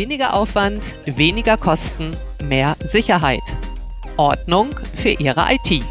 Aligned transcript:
Weniger 0.00 0.32
Aufwand, 0.32 0.96
weniger 1.04 1.58
Kosten, 1.58 2.16
mehr 2.42 2.74
Sicherheit. 2.82 3.42
Ordnung 4.16 4.74
für 4.94 5.10
Ihre 5.10 5.44
IT. 5.50 5.84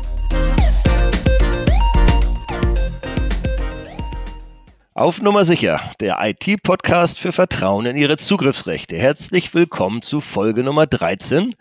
Auf 4.95 5.21
Nummer 5.21 5.45
sicher, 5.45 5.79
der 5.99 6.17
IT-Podcast 6.21 7.19
für 7.19 7.31
Vertrauen 7.31 7.85
in 7.85 7.97
Ihre 7.97 8.17
Zugriffsrechte. 8.17 8.97
Herzlich 8.97 9.53
willkommen 9.53 10.01
zu 10.01 10.21
Folge 10.21 10.63
Nummer 10.63 10.87
13. 10.87 11.53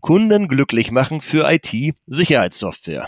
Kunden 0.00 0.48
glücklich 0.48 0.90
machen 0.90 1.20
für 1.20 1.48
IT-Sicherheitssoftware. 1.48 3.06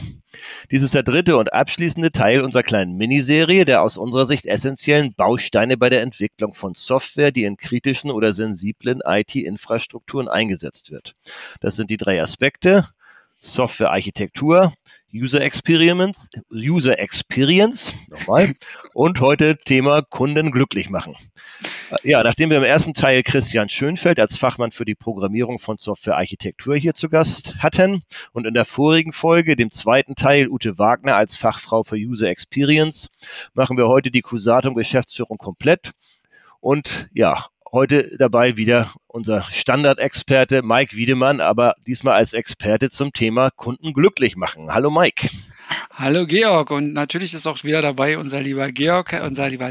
Dies 0.70 0.82
ist 0.82 0.94
der 0.94 1.02
dritte 1.02 1.36
und 1.36 1.52
abschließende 1.52 2.12
Teil 2.12 2.42
unserer 2.42 2.62
kleinen 2.62 2.96
Miniserie 2.96 3.64
der 3.64 3.82
aus 3.82 3.96
unserer 3.96 4.26
Sicht 4.26 4.46
essentiellen 4.46 5.14
Bausteine 5.14 5.76
bei 5.76 5.90
der 5.90 6.02
Entwicklung 6.02 6.54
von 6.54 6.74
Software, 6.74 7.32
die 7.32 7.44
in 7.44 7.56
kritischen 7.56 8.10
oder 8.10 8.32
sensiblen 8.32 9.00
IT-Infrastrukturen 9.04 10.28
eingesetzt 10.28 10.90
wird. 10.90 11.14
Das 11.60 11.76
sind 11.76 11.90
die 11.90 11.96
drei 11.96 12.20
Aspekte 12.20 12.88
Softwarearchitektur, 13.40 14.72
User 15.14 15.40
Experience, 15.42 16.28
User 16.50 16.98
Experience, 16.98 17.94
nochmal, 18.08 18.54
und 18.94 19.20
heute 19.20 19.56
Thema 19.56 20.02
Kunden 20.02 20.50
glücklich 20.50 20.90
machen. 20.90 21.14
Ja, 22.02 22.24
nachdem 22.24 22.50
wir 22.50 22.56
im 22.58 22.64
ersten 22.64 22.94
Teil 22.94 23.22
Christian 23.22 23.68
Schönfeld 23.68 24.18
als 24.18 24.36
Fachmann 24.36 24.72
für 24.72 24.84
die 24.84 24.96
Programmierung 24.96 25.60
von 25.60 25.76
Softwarearchitektur 25.76 26.74
hier 26.74 26.94
zu 26.94 27.08
Gast 27.08 27.54
hatten 27.58 28.02
und 28.32 28.44
in 28.44 28.54
der 28.54 28.64
vorigen 28.64 29.12
Folge, 29.12 29.54
dem 29.54 29.70
zweiten 29.70 30.16
Teil, 30.16 30.48
Ute 30.48 30.78
Wagner 30.78 31.14
als 31.14 31.36
Fachfrau 31.36 31.84
für 31.84 31.96
User 31.96 32.28
Experience, 32.28 33.08
machen 33.52 33.76
wir 33.76 33.86
heute 33.86 34.10
die 34.10 34.22
Cusatum 34.22 34.74
Geschäftsführung 34.74 35.38
komplett. 35.38 35.92
Und 36.58 37.08
ja, 37.12 37.46
Heute 37.74 38.16
dabei 38.18 38.56
wieder 38.56 38.92
unser 39.08 39.42
Standardexperte 39.42 40.62
Mike 40.62 40.96
Wiedemann, 40.96 41.40
aber 41.40 41.74
diesmal 41.84 42.14
als 42.14 42.32
Experte 42.32 42.88
zum 42.88 43.12
Thema 43.12 43.50
Kunden 43.50 43.94
glücklich 43.94 44.36
machen. 44.36 44.72
Hallo 44.72 44.92
Mike. 44.92 45.28
Hallo 45.92 46.26
Georg 46.26 46.70
und 46.70 46.92
natürlich 46.92 47.34
ist 47.34 47.46
auch 47.46 47.62
wieder 47.62 47.80
dabei 47.80 48.18
unser 48.18 48.40
lieber 48.40 48.70
Georg, 48.72 49.18
unser 49.24 49.48
lieber 49.48 49.70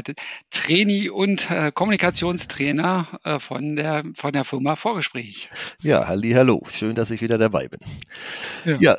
Trainee 0.50 1.10
und 1.10 1.50
äh, 1.50 1.70
Kommunikationstrainer 1.72 3.06
äh, 3.24 3.38
von, 3.38 3.76
der, 3.76 4.04
von 4.14 4.32
der 4.32 4.44
Firma 4.44 4.74
Vorgespräch. 4.74 5.50
Ja, 5.82 6.08
halli, 6.08 6.32
hallo, 6.32 6.62
schön, 6.72 6.94
dass 6.94 7.10
ich 7.10 7.20
wieder 7.20 7.36
dabei 7.36 7.68
bin. 7.68 7.80
Ja. 8.64 8.76
ja, 8.80 8.96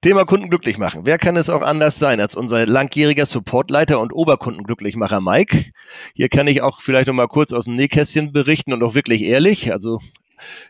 Thema 0.00 0.24
Kunden 0.24 0.50
glücklich 0.50 0.76
machen. 0.76 1.02
Wer 1.04 1.18
kann 1.18 1.36
es 1.36 1.48
auch 1.48 1.62
anders 1.62 1.98
sein 1.98 2.20
als 2.20 2.34
unser 2.34 2.66
langjähriger 2.66 3.26
Supportleiter 3.26 4.00
und 4.00 4.12
Oberkundenglücklichmacher 4.12 5.20
Mike? 5.20 5.70
Hier 6.14 6.28
kann 6.28 6.48
ich 6.48 6.62
auch 6.62 6.80
vielleicht 6.80 7.06
noch 7.06 7.14
mal 7.14 7.28
kurz 7.28 7.52
aus 7.52 7.66
dem 7.66 7.76
Nähkästchen 7.76 8.32
berichten 8.32 8.72
und 8.72 8.82
auch 8.82 8.94
wirklich 8.94 9.22
ehrlich. 9.22 9.72
Also 9.72 10.00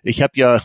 ich 0.03 0.23
habe 0.23 0.33
ja 0.37 0.63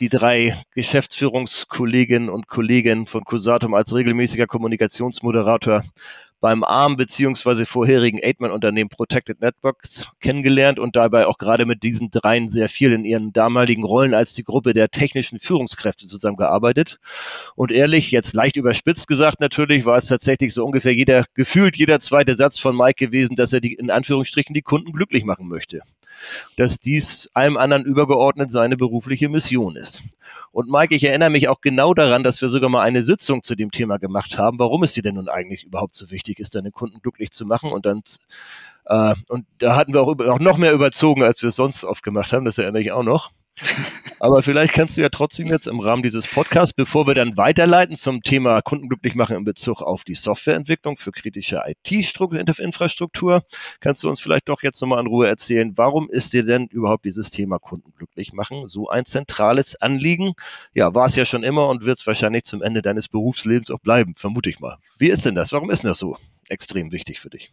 die 0.00 0.08
drei 0.08 0.56
Geschäftsführungskolleginnen 0.74 2.28
und 2.28 2.48
Kollegen 2.48 3.06
von 3.06 3.24
Cusatum 3.24 3.74
als 3.74 3.94
regelmäßiger 3.94 4.46
Kommunikationsmoderator 4.46 5.82
beim 6.40 6.64
ARM 6.64 6.96
beziehungsweise 6.96 7.66
vorherigen 7.66 8.22
Eightman-Unternehmen 8.22 8.90
Protected 8.90 9.40
Networks 9.40 10.10
kennengelernt 10.20 10.78
und 10.78 10.94
dabei 10.94 11.26
auch 11.26 11.38
gerade 11.38 11.66
mit 11.66 11.82
diesen 11.82 12.10
dreien 12.10 12.50
sehr 12.50 12.68
viel 12.68 12.92
in 12.92 13.04
ihren 13.04 13.32
damaligen 13.32 13.84
Rollen 13.84 14.14
als 14.14 14.34
die 14.34 14.44
Gruppe 14.44 14.74
der 14.74 14.90
technischen 14.90 15.38
Führungskräfte 15.38 16.06
zusammengearbeitet. 16.06 16.98
Und 17.54 17.72
ehrlich, 17.72 18.10
jetzt 18.10 18.34
leicht 18.34 18.56
überspitzt 18.56 19.08
gesagt 19.08 19.40
natürlich, 19.40 19.86
war 19.86 19.96
es 19.96 20.06
tatsächlich 20.06 20.52
so 20.52 20.64
ungefähr 20.64 20.94
jeder, 20.94 21.24
gefühlt 21.34 21.76
jeder 21.76 22.00
zweite 22.00 22.36
Satz 22.36 22.58
von 22.58 22.76
Mike 22.76 23.06
gewesen, 23.06 23.36
dass 23.36 23.52
er 23.52 23.60
die, 23.60 23.74
in 23.74 23.90
Anführungsstrichen 23.90 24.54
die 24.54 24.62
Kunden 24.62 24.92
glücklich 24.92 25.24
machen 25.24 25.48
möchte 25.48 25.80
dass 26.56 26.80
dies 26.80 27.30
allem 27.34 27.56
anderen 27.56 27.84
übergeordnet 27.84 28.52
seine 28.52 28.76
berufliche 28.76 29.28
Mission 29.28 29.76
ist. 29.76 30.02
Und 30.52 30.70
Mike, 30.70 30.94
ich 30.94 31.04
erinnere 31.04 31.30
mich 31.30 31.48
auch 31.48 31.60
genau 31.60 31.94
daran, 31.94 32.22
dass 32.22 32.40
wir 32.42 32.48
sogar 32.48 32.70
mal 32.70 32.82
eine 32.82 33.02
Sitzung 33.02 33.42
zu 33.42 33.54
dem 33.54 33.70
Thema 33.70 33.98
gemacht 33.98 34.38
haben, 34.38 34.58
warum 34.58 34.82
es 34.82 34.92
dir 34.92 35.02
denn 35.02 35.16
nun 35.16 35.28
eigentlich 35.28 35.64
überhaupt 35.64 35.94
so 35.94 36.10
wichtig 36.10 36.40
ist, 36.40 36.54
deine 36.54 36.70
Kunden 36.70 37.00
glücklich 37.00 37.30
zu 37.30 37.44
machen. 37.44 37.72
Und 37.72 37.86
dann 37.86 38.02
äh, 38.86 39.14
und 39.28 39.46
da 39.58 39.76
hatten 39.76 39.92
wir 39.92 40.02
auch, 40.02 40.18
auch 40.18 40.40
noch 40.40 40.58
mehr 40.58 40.72
überzogen, 40.72 41.22
als 41.22 41.42
wir 41.42 41.48
es 41.48 41.56
sonst 41.56 41.84
oft 41.84 42.02
gemacht 42.02 42.32
haben, 42.32 42.44
das 42.44 42.58
erinnere 42.58 42.82
ich 42.82 42.92
auch 42.92 43.02
noch. 43.02 43.30
Aber 44.18 44.42
vielleicht 44.42 44.72
kannst 44.72 44.96
du 44.96 45.02
ja 45.02 45.08
trotzdem 45.08 45.48
jetzt 45.48 45.66
im 45.66 45.80
Rahmen 45.80 46.02
dieses 46.02 46.26
Podcasts, 46.26 46.72
bevor 46.72 47.06
wir 47.06 47.14
dann 47.14 47.36
weiterleiten 47.36 47.96
zum 47.96 48.22
Thema 48.22 48.60
Kundenglücklich 48.62 49.14
machen 49.14 49.36
in 49.36 49.44
Bezug 49.44 49.82
auf 49.82 50.04
die 50.04 50.14
Softwareentwicklung 50.14 50.96
für 50.96 51.12
kritische 51.12 51.62
IT-Infrastruktur, 51.66 53.42
kannst 53.80 54.02
du 54.02 54.08
uns 54.08 54.20
vielleicht 54.20 54.48
doch 54.48 54.62
jetzt 54.62 54.80
nochmal 54.80 55.00
in 55.00 55.06
Ruhe 55.06 55.26
erzählen, 55.26 55.72
warum 55.76 56.08
ist 56.10 56.32
dir 56.32 56.44
denn 56.44 56.66
überhaupt 56.66 57.04
dieses 57.04 57.30
Thema 57.30 57.58
Kundenglücklich 57.58 58.32
machen 58.32 58.68
so 58.68 58.88
ein 58.88 59.04
zentrales 59.04 59.76
Anliegen? 59.80 60.32
Ja, 60.74 60.94
war 60.94 61.06
es 61.06 61.16
ja 61.16 61.24
schon 61.24 61.42
immer 61.42 61.68
und 61.68 61.84
wird 61.84 61.98
es 61.98 62.06
wahrscheinlich 62.06 62.44
zum 62.44 62.62
Ende 62.62 62.82
deines 62.82 63.08
Berufslebens 63.08 63.70
auch 63.70 63.80
bleiben, 63.80 64.14
vermute 64.16 64.50
ich 64.50 64.60
mal. 64.60 64.78
Wie 64.98 65.08
ist 65.08 65.24
denn 65.24 65.34
das? 65.34 65.52
Warum 65.52 65.70
ist 65.70 65.82
denn 65.82 65.90
das 65.90 65.98
so 65.98 66.16
extrem 66.48 66.92
wichtig 66.92 67.20
für 67.20 67.30
dich? 67.30 67.50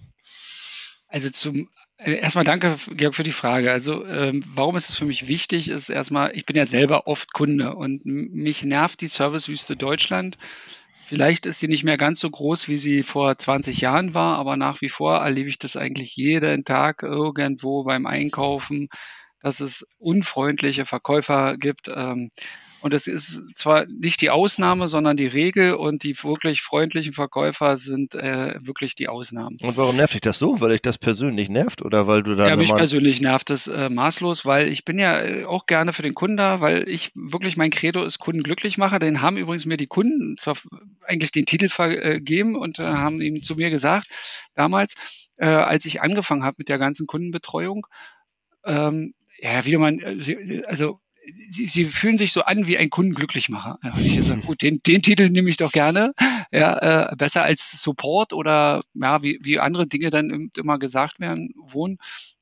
Also 1.14 1.30
zum 1.30 1.70
äh, 1.98 2.16
erstmal 2.16 2.44
danke, 2.44 2.76
Georg, 2.96 3.14
für 3.14 3.22
die 3.22 3.32
Frage. 3.32 3.72
Also 3.72 4.04
ähm, 4.04 4.44
warum 4.48 4.76
ist 4.76 4.90
es 4.90 4.98
für 4.98 5.06
mich 5.06 5.28
wichtig, 5.28 5.70
ist 5.70 5.90
erstmal, 5.90 6.36
ich 6.36 6.48
bin 6.48 6.56
ja 6.56 6.66
selber 6.66 7.06
oft 7.06 7.34
Kunde 7.34 7.76
und 7.76 8.04
mich 8.04 8.64
nervt 8.64 9.00
die 9.00 9.08
Servicewüste 9.08 9.76
Deutschland. 9.76 10.40
Vielleicht 11.06 11.46
ist 11.46 11.60
sie 11.60 11.68
nicht 11.68 11.84
mehr 11.84 12.00
ganz 12.00 12.20
so 12.20 12.32
groß, 12.32 12.68
wie 12.68 12.80
sie 12.80 13.04
vor 13.04 13.38
20 13.38 13.80
Jahren 13.80 14.16
war, 14.16 14.40
aber 14.40 14.58
nach 14.58 14.82
wie 14.82 14.90
vor 14.90 15.18
erlebe 15.18 15.50
ich 15.50 15.60
das 15.60 15.76
eigentlich 15.76 16.16
jeden 16.16 16.66
Tag 16.66 17.04
irgendwo 17.04 17.84
beim 17.84 18.08
Einkaufen, 18.08 18.90
dass 19.40 19.60
es 19.60 19.86
unfreundliche 20.00 20.88
Verkäufer 20.88 21.58
gibt. 21.58 21.90
Ähm, 21.96 22.32
und 22.84 22.94
es 22.94 23.08
ist 23.08 23.42
zwar 23.56 23.86
nicht 23.86 24.20
die 24.20 24.30
Ausnahme, 24.30 24.90
sondern 24.90 25.16
die 25.16 25.26
Regel 25.26 25.74
und 25.74 26.04
die 26.04 26.22
wirklich 26.22 26.62
freundlichen 26.62 27.14
Verkäufer 27.14 27.78
sind 27.78 28.14
äh, 28.14 28.56
wirklich 28.60 28.94
die 28.94 29.08
Ausnahmen. 29.08 29.58
Und 29.62 29.78
warum 29.78 29.96
nervt 29.96 30.16
dich 30.16 30.22
das 30.22 30.38
so? 30.38 30.60
Weil 30.60 30.72
dich 30.72 30.82
das 30.82 30.98
persönlich 30.98 31.48
nervt 31.48 31.82
oder 31.82 32.08
weil 32.08 32.24
du 32.24 32.36
da. 32.36 32.50
Ja, 32.50 32.58
mich 32.58 32.76
persönlich 32.76 33.22
nervt 33.22 33.50
das 33.50 33.68
äh, 33.68 33.88
maßlos, 33.88 34.46
weil 34.46 34.68
ich 34.68 34.84
bin 34.84 35.00
ja 35.00 35.18
äh, 35.22 35.46
auch 35.46 35.66
gerne 35.66 35.94
für 35.94 36.02
den 36.02 36.14
Kunden 36.14 36.36
da, 36.36 36.60
weil 36.60 36.90
ich 36.90 37.14
wirklich 37.16 37.56
mein 37.56 37.72
Credo 37.72 38.04
ist 38.04 38.20
Kunden 38.20 38.44
glücklich 38.44 38.78
mache. 38.78 39.00
Den 39.00 39.22
haben 39.22 39.38
übrigens 39.38 39.66
mir 39.66 39.78
die 39.78 39.88
Kunden 39.88 40.36
zwar 40.38 40.58
eigentlich 41.04 41.32
den 41.32 41.46
Titel 41.46 41.70
vergeben 41.70 42.58
und 42.58 42.80
äh, 42.80 42.84
haben 42.84 43.22
ihm 43.22 43.42
zu 43.44 43.56
mir 43.56 43.70
gesagt, 43.70 44.10
damals, 44.56 44.96
äh, 45.38 45.46
als 45.46 45.86
ich 45.86 46.02
angefangen 46.02 46.44
habe 46.44 46.56
mit 46.58 46.68
der 46.68 46.80
ganzen 46.80 47.08
Kundenbetreuung, 47.08 47.88
ähm, 48.66 49.14
ja, 49.40 49.64
wie 49.64 49.78
man, 49.78 50.00
äh, 50.00 50.64
also 50.66 51.00
Sie, 51.50 51.68
sie, 51.68 51.86
fühlen 51.86 52.18
sich 52.18 52.34
so 52.34 52.42
an 52.44 52.68
wie 52.68 52.78
ein 52.78 52.90
Kundenglücklichmacher. 52.90 53.80
Ja, 53.82 53.94
ich 53.98 54.18
gesagt, 54.18 54.46
gut, 54.46 54.62
den, 54.62 54.82
den 54.86 55.02
Titel 55.02 55.30
nehme 55.30 55.50
ich 55.50 55.58
doch 55.58 55.72
gerne. 55.72 56.14
Ja, 56.52 57.12
äh, 57.12 57.16
besser 57.16 57.44
als 57.44 57.82
Support 57.82 58.34
oder 58.34 58.84
ja, 58.94 59.24
wie, 59.24 59.40
wie 59.42 59.60
andere 59.60 59.88
Dinge 59.88 60.10
dann 60.10 60.52
immer 60.58 60.80
gesagt 60.80 61.20
werden, 61.20 61.54
wohnen. 61.56 61.98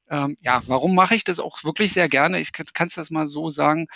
Ähm, 0.09 0.35
ja, 0.41 0.61
warum 0.67 0.95
mache 0.95 1.15
ich 1.15 1.23
das 1.23 1.39
auch 1.39 1.63
wirklich 1.63 1.93
sehr 1.93 2.09
gerne? 2.09 2.41
Ich 2.41 2.51
kann 2.51 2.87
es 2.87 2.95
das 2.95 3.11
mal 3.11 3.27
so 3.27 3.49
sagen. 3.49 3.87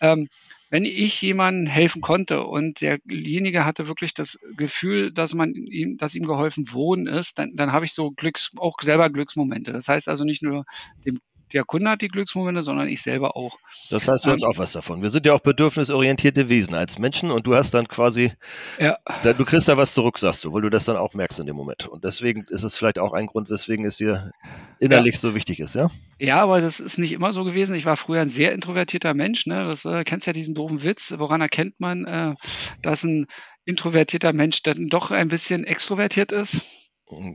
Ähm, 0.00 0.28
wenn 0.72 0.86
ich 0.86 1.20
jemandem 1.20 1.66
helfen 1.66 2.00
konnte 2.00 2.44
und 2.44 2.80
derjenige 2.80 3.66
hatte 3.66 3.88
wirklich 3.88 4.14
das 4.14 4.38
Gefühl, 4.56 5.12
dass 5.12 5.34
man 5.34 5.54
ihm, 5.54 5.98
dass 5.98 6.14
ihm 6.14 6.24
geholfen 6.24 6.72
worden 6.72 7.06
ist, 7.06 7.38
dann, 7.38 7.54
dann 7.56 7.72
habe 7.72 7.84
ich 7.84 7.92
so 7.92 8.10
Glücks, 8.10 8.50
auch 8.56 8.80
selber 8.80 9.10
Glücksmomente. 9.10 9.72
Das 9.72 9.88
heißt 9.88 10.08
also 10.08 10.24
nicht 10.24 10.42
nur 10.42 10.64
dem 11.04 11.20
der 11.52 11.64
Kunde 11.64 11.90
hat 11.90 12.02
die 12.02 12.08
Glücksmomente, 12.08 12.62
sondern 12.62 12.88
ich 12.88 13.02
selber 13.02 13.36
auch. 13.36 13.58
Das 13.90 14.08
heißt, 14.08 14.26
du 14.26 14.30
hast 14.30 14.42
ähm, 14.42 14.48
auch 14.48 14.58
was 14.58 14.72
davon. 14.72 15.02
Wir 15.02 15.10
sind 15.10 15.26
ja 15.26 15.34
auch 15.34 15.40
bedürfnisorientierte 15.40 16.48
Wesen 16.48 16.74
als 16.74 16.98
Menschen 16.98 17.30
und 17.30 17.46
du 17.46 17.54
hast 17.54 17.74
dann 17.74 17.88
quasi, 17.88 18.32
ja. 18.78 18.98
du 19.22 19.44
kriegst 19.44 19.68
da 19.68 19.76
was 19.76 19.94
zurück, 19.94 20.18
sagst 20.18 20.44
du, 20.44 20.52
weil 20.52 20.62
du 20.62 20.70
das 20.70 20.84
dann 20.84 20.96
auch 20.96 21.14
merkst 21.14 21.40
in 21.40 21.46
dem 21.46 21.56
Moment. 21.56 21.86
Und 21.86 22.04
deswegen 22.04 22.44
ist 22.48 22.62
es 22.62 22.76
vielleicht 22.76 22.98
auch 22.98 23.12
ein 23.12 23.26
Grund, 23.26 23.50
weswegen 23.50 23.84
es 23.84 23.96
dir 23.96 24.30
innerlich 24.78 25.14
ja. 25.14 25.20
so 25.20 25.34
wichtig 25.34 25.60
ist, 25.60 25.74
ja? 25.74 25.90
Ja, 26.18 26.40
aber 26.40 26.60
das 26.60 26.78
ist 26.78 26.98
nicht 26.98 27.12
immer 27.12 27.32
so 27.32 27.42
gewesen. 27.44 27.74
Ich 27.74 27.84
war 27.84 27.96
früher 27.96 28.20
ein 28.20 28.28
sehr 28.28 28.52
introvertierter 28.52 29.12
Mensch. 29.12 29.46
Ne? 29.46 29.64
Das 29.64 29.84
äh, 29.84 30.04
kennst 30.04 30.26
ja 30.26 30.32
diesen 30.32 30.54
doofen 30.54 30.84
Witz. 30.84 31.14
Woran 31.16 31.40
erkennt 31.40 31.80
man, 31.80 32.04
äh, 32.04 32.34
dass 32.80 33.02
ein 33.02 33.26
introvertierter 33.64 34.32
Mensch 34.32 34.62
dann 34.62 34.86
doch 34.86 35.10
ein 35.10 35.28
bisschen 35.28 35.64
extrovertiert 35.64 36.30
ist? 36.30 36.60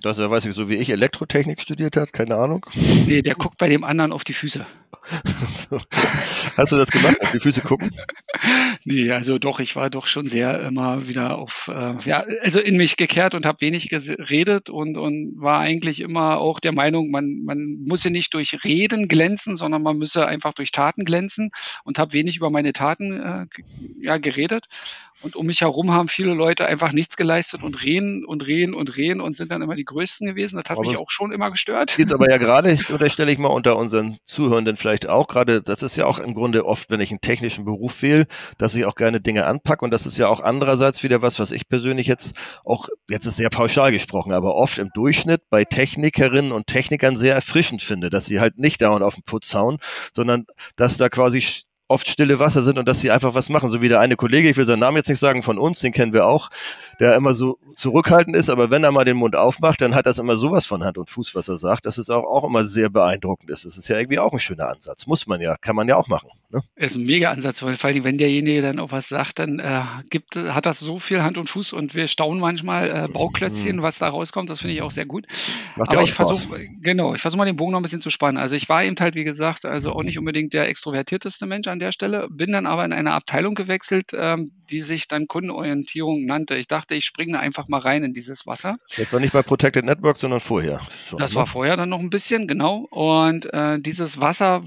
Dass 0.01 0.17
er, 0.17 0.31
weiß 0.31 0.45
ich, 0.45 0.55
so 0.55 0.69
wie 0.69 0.75
ich 0.75 0.89
Elektrotechnik 0.89 1.61
studiert 1.61 1.97
hat, 1.97 2.13
keine 2.13 2.35
Ahnung. 2.35 2.65
Nee, 3.05 3.21
der 3.21 3.35
guckt 3.35 3.57
bei 3.57 3.69
dem 3.69 3.83
anderen 3.83 4.11
auf 4.11 4.23
die 4.23 4.33
Füße. 4.33 4.65
Hast 6.57 6.71
du 6.71 6.75
das 6.75 6.89
gemacht, 6.89 7.17
auf 7.21 7.31
die 7.31 7.39
Füße 7.39 7.61
gucken? 7.61 7.91
Nee, 8.89 9.11
also 9.11 9.37
doch, 9.37 9.59
ich 9.59 9.75
war 9.75 9.89
doch 9.89 10.07
schon 10.07 10.29
sehr 10.29 10.61
immer 10.61 11.09
wieder 11.09 11.37
auf, 11.37 11.69
äh, 11.73 11.93
ja, 12.05 12.23
also 12.41 12.61
in 12.61 12.77
mich 12.77 12.95
gekehrt 12.95 13.35
und 13.35 13.45
habe 13.45 13.59
wenig 13.59 13.89
geredet 13.89 14.69
und, 14.69 14.95
und 14.95 15.33
war 15.35 15.59
eigentlich 15.59 15.99
immer 15.99 16.37
auch 16.37 16.61
der 16.61 16.71
Meinung, 16.71 17.11
man, 17.11 17.43
man 17.43 17.83
muss 17.85 18.05
ja 18.05 18.11
nicht 18.11 18.33
durch 18.33 18.63
Reden 18.63 19.09
glänzen, 19.09 19.57
sondern 19.57 19.83
man 19.83 19.97
müsse 19.97 20.25
einfach 20.25 20.53
durch 20.53 20.71
Taten 20.71 21.03
glänzen 21.03 21.51
und 21.83 21.99
habe 21.99 22.13
wenig 22.13 22.37
über 22.37 22.49
meine 22.49 22.71
Taten 22.71 23.19
äh, 23.19 23.45
ja, 23.99 24.19
geredet 24.19 24.67
Und 25.21 25.35
um 25.35 25.47
mich 25.47 25.61
herum 25.61 25.91
haben 25.91 26.07
viele 26.07 26.33
Leute 26.33 26.65
einfach 26.67 26.93
nichts 26.93 27.17
geleistet 27.17 27.63
und 27.63 27.83
reden 27.83 28.23
und 28.23 28.45
reden 28.45 28.73
und 28.73 28.95
reden 28.95 29.19
und 29.19 29.35
sind 29.35 29.49
dann 29.51 29.63
immer 29.63 29.75
die 29.75 29.83
Größten 29.83 30.27
gewesen. 30.27 30.57
Das 30.57 30.69
hat 30.69 30.77
aber 30.77 30.87
mich 30.87 30.97
auch 30.97 31.09
schon 31.09 31.31
immer 31.31 31.49
gestört. 31.49 31.97
Jetzt 31.97 32.13
aber 32.13 32.29
ja 32.29 32.37
gerade, 32.37 32.77
oder 32.93 33.09
stelle 33.09 33.31
ich 33.31 33.39
mal 33.39 33.49
unter 33.49 33.75
unseren 33.75 34.17
Zuhörenden 34.23 34.77
vielleicht 34.77 35.09
auch 35.09 35.27
gerade, 35.27 35.61
das 35.61 35.81
ist 35.81 35.97
ja 35.97 36.05
auch 36.05 36.19
im 36.19 36.35
Grunde 36.35 36.65
oft, 36.65 36.89
wenn 36.91 37.01
ich 37.01 37.09
einen 37.09 37.19
technischen 37.19 37.65
Beruf 37.65 38.01
wähle, 38.01 38.27
dass 38.57 38.76
ich 38.77 38.85
auch 38.85 38.95
gerne 38.95 39.19
Dinge 39.19 39.45
anpacke 39.45 39.83
und 39.83 39.91
das 39.91 40.05
ist 40.05 40.17
ja 40.17 40.27
auch 40.27 40.39
andererseits 40.39 41.03
wieder 41.03 41.21
was, 41.21 41.39
was 41.39 41.51
ich 41.51 41.67
persönlich 41.67 42.07
jetzt 42.07 42.35
auch, 42.63 42.87
jetzt 43.09 43.25
ist 43.25 43.37
sehr 43.37 43.49
pauschal 43.49 43.91
gesprochen, 43.91 44.33
aber 44.33 44.55
oft 44.55 44.77
im 44.77 44.89
Durchschnitt 44.93 45.41
bei 45.49 45.65
Technikerinnen 45.65 46.51
und 46.51 46.67
Technikern 46.67 47.17
sehr 47.17 47.35
erfrischend 47.35 47.81
finde, 47.81 48.09
dass 48.09 48.25
sie 48.25 48.39
halt 48.39 48.57
nicht 48.57 48.81
dauernd 48.81 49.03
auf 49.03 49.15
den 49.15 49.23
Putz 49.23 49.53
hauen, 49.53 49.77
sondern 50.13 50.45
dass 50.75 50.97
da 50.97 51.09
quasi 51.09 51.43
oft 51.87 52.07
stille 52.07 52.39
Wasser 52.39 52.63
sind 52.63 52.77
und 52.77 52.87
dass 52.87 52.99
sie 52.99 53.11
einfach 53.11 53.33
was 53.33 53.49
machen. 53.49 53.69
So 53.69 53.81
wie 53.81 53.89
der 53.89 53.99
eine 53.99 54.15
Kollege, 54.15 54.49
ich 54.49 54.57
will 54.57 54.65
seinen 54.65 54.79
Namen 54.79 54.97
jetzt 54.97 55.09
nicht 55.09 55.19
sagen, 55.19 55.43
von 55.43 55.57
uns, 55.57 55.79
den 55.79 55.93
kennen 55.93 56.13
wir 56.13 56.25
auch, 56.25 56.49
der 56.99 57.15
immer 57.15 57.33
so 57.33 57.59
zurückhaltend 57.73 58.35
ist, 58.35 58.49
aber 58.49 58.69
wenn 58.69 58.83
er 58.83 58.91
mal 58.91 59.05
den 59.05 59.17
Mund 59.17 59.35
aufmacht, 59.35 59.81
dann 59.81 59.95
hat 59.95 60.05
das 60.05 60.17
immer 60.17 60.35
sowas 60.35 60.65
von 60.65 60.83
Hand 60.83 60.97
und 60.97 61.09
Fuß, 61.09 61.35
was 61.35 61.47
er 61.47 61.57
sagt, 61.57 61.85
dass 61.85 61.97
es 61.97 62.09
auch, 62.09 62.23
auch 62.23 62.43
immer 62.43 62.65
sehr 62.65 62.89
beeindruckend 62.89 63.49
ist. 63.49 63.65
Das 63.65 63.77
ist 63.77 63.87
ja 63.87 63.97
irgendwie 63.97 64.19
auch 64.19 64.33
ein 64.33 64.39
schöner 64.39 64.69
Ansatz. 64.69 65.07
Muss 65.07 65.27
man 65.27 65.41
ja, 65.41 65.57
kann 65.57 65.75
man 65.75 65.87
ja 65.87 65.95
auch 65.95 66.07
machen. 66.07 66.29
Ne? 66.49 66.61
Ist 66.77 66.95
ein 66.95 67.05
mega 67.05 67.31
Ansatz, 67.31 67.61
weil 67.61 67.75
vor 67.75 67.89
allem, 67.89 68.05
wenn 68.05 68.17
derjenige 68.17 68.61
dann 68.61 68.79
auch 68.79 68.91
was 68.91 69.09
sagt, 69.09 69.39
dann 69.39 69.59
äh, 69.59 69.81
gibt, 70.09 70.37
hat 70.37 70.65
das 70.65 70.79
so 70.79 70.97
viel 70.97 71.21
Hand 71.21 71.37
und 71.37 71.49
Fuß 71.49 71.73
und 71.73 71.93
wir 71.93 72.07
staunen 72.07 72.39
manchmal 72.39 72.89
äh, 72.89 73.07
Bauklötzchen, 73.11 73.77
mhm. 73.77 73.81
was 73.81 73.97
da 73.99 74.07
rauskommt. 74.07 74.49
Das 74.49 74.61
finde 74.61 74.73
ich 74.73 74.81
auch 74.81 74.91
sehr 74.91 75.05
gut. 75.05 75.25
Macht 75.75 75.89
Aber 75.89 76.03
ich 76.03 76.13
versuche, 76.13 76.67
genau, 76.81 77.13
ich 77.13 77.21
versuche 77.21 77.39
mal 77.39 77.45
den 77.45 77.57
Bogen 77.57 77.73
noch 77.73 77.79
ein 77.79 77.83
bisschen 77.83 77.99
zu 77.99 78.09
spannen. 78.09 78.37
Also 78.37 78.55
ich 78.55 78.69
war 78.69 78.83
eben 78.83 78.95
halt, 78.97 79.15
wie 79.15 79.25
gesagt, 79.25 79.65
also 79.65 79.91
auch 79.91 80.03
nicht 80.03 80.17
unbedingt 80.17 80.53
der 80.53 80.69
extrovertierteste 80.69 81.45
Mensch 81.45 81.67
an 81.67 81.79
der 81.79 81.91
Stelle, 81.91 82.29
bin 82.31 82.53
dann 82.53 82.65
aber 82.65 82.85
in 82.85 82.93
eine 82.93 83.11
Abteilung 83.11 83.53
gewechselt, 83.53 84.11
ähm, 84.13 84.51
die 84.69 84.81
sich 84.81 85.09
dann 85.09 85.27
Kundenorientierung 85.27 86.23
nannte. 86.23 86.55
Ich 86.55 86.67
dachte, 86.67 86.86
ich 86.95 87.05
springe 87.05 87.39
einfach 87.39 87.67
mal 87.67 87.79
rein 87.79 88.03
in 88.03 88.13
dieses 88.13 88.45
Wasser. 88.47 88.77
Das 88.95 89.11
war 89.11 89.19
nicht 89.19 89.33
bei 89.33 89.43
Protected 89.43 89.85
Network, 89.85 90.17
sondern 90.17 90.39
vorher. 90.39 90.81
Schon, 91.07 91.19
das 91.19 91.31
ne? 91.31 91.37
war 91.37 91.47
vorher 91.47 91.77
dann 91.77 91.89
noch 91.89 91.99
ein 91.99 92.09
bisschen, 92.09 92.47
genau. 92.47 92.87
Und 92.89 93.51
äh, 93.53 93.79
dieses 93.79 94.21
Wasser 94.21 94.63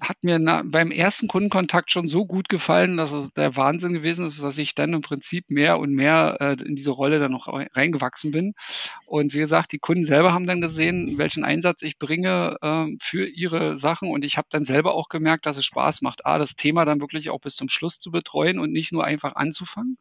hat 0.00 0.22
mir 0.22 0.38
na, 0.38 0.62
beim 0.64 0.90
ersten 0.90 1.28
Kundenkontakt 1.28 1.90
schon 1.90 2.06
so 2.06 2.26
gut 2.26 2.48
gefallen, 2.48 2.96
dass 2.96 3.12
es 3.12 3.32
der 3.32 3.56
Wahnsinn 3.56 3.92
gewesen 3.92 4.26
ist, 4.26 4.42
dass 4.42 4.58
ich 4.58 4.74
dann 4.74 4.92
im 4.92 5.00
Prinzip 5.00 5.48
mehr 5.48 5.78
und 5.78 5.92
mehr 5.92 6.36
äh, 6.40 6.56
in 6.62 6.74
diese 6.74 6.90
Rolle 6.90 7.20
dann 7.20 7.32
noch 7.32 7.48
reingewachsen 7.48 8.32
bin. 8.32 8.54
Und 9.06 9.32
wie 9.32 9.38
gesagt, 9.38 9.72
die 9.72 9.78
Kunden 9.78 10.04
selber 10.04 10.32
haben 10.32 10.46
dann 10.46 10.60
gesehen, 10.60 11.18
welchen 11.18 11.44
Einsatz 11.44 11.82
ich 11.82 11.98
bringe 11.98 12.56
äh, 12.62 12.86
für 13.00 13.26
ihre 13.26 13.76
Sachen. 13.76 14.10
Und 14.10 14.24
ich 14.24 14.36
habe 14.36 14.48
dann 14.50 14.64
selber 14.64 14.94
auch 14.94 15.08
gemerkt, 15.08 15.46
dass 15.46 15.56
es 15.56 15.64
Spaß 15.64 16.02
macht, 16.02 16.26
A, 16.26 16.38
das 16.38 16.56
Thema 16.56 16.84
dann 16.84 17.00
wirklich 17.00 17.30
auch 17.30 17.40
bis 17.40 17.54
zum 17.54 17.68
Schluss 17.68 18.00
zu 18.00 18.10
betreuen 18.10 18.58
und 18.58 18.72
nicht 18.72 18.92
nur 18.92 19.04
einfach 19.04 19.36
anzufangen 19.36 19.98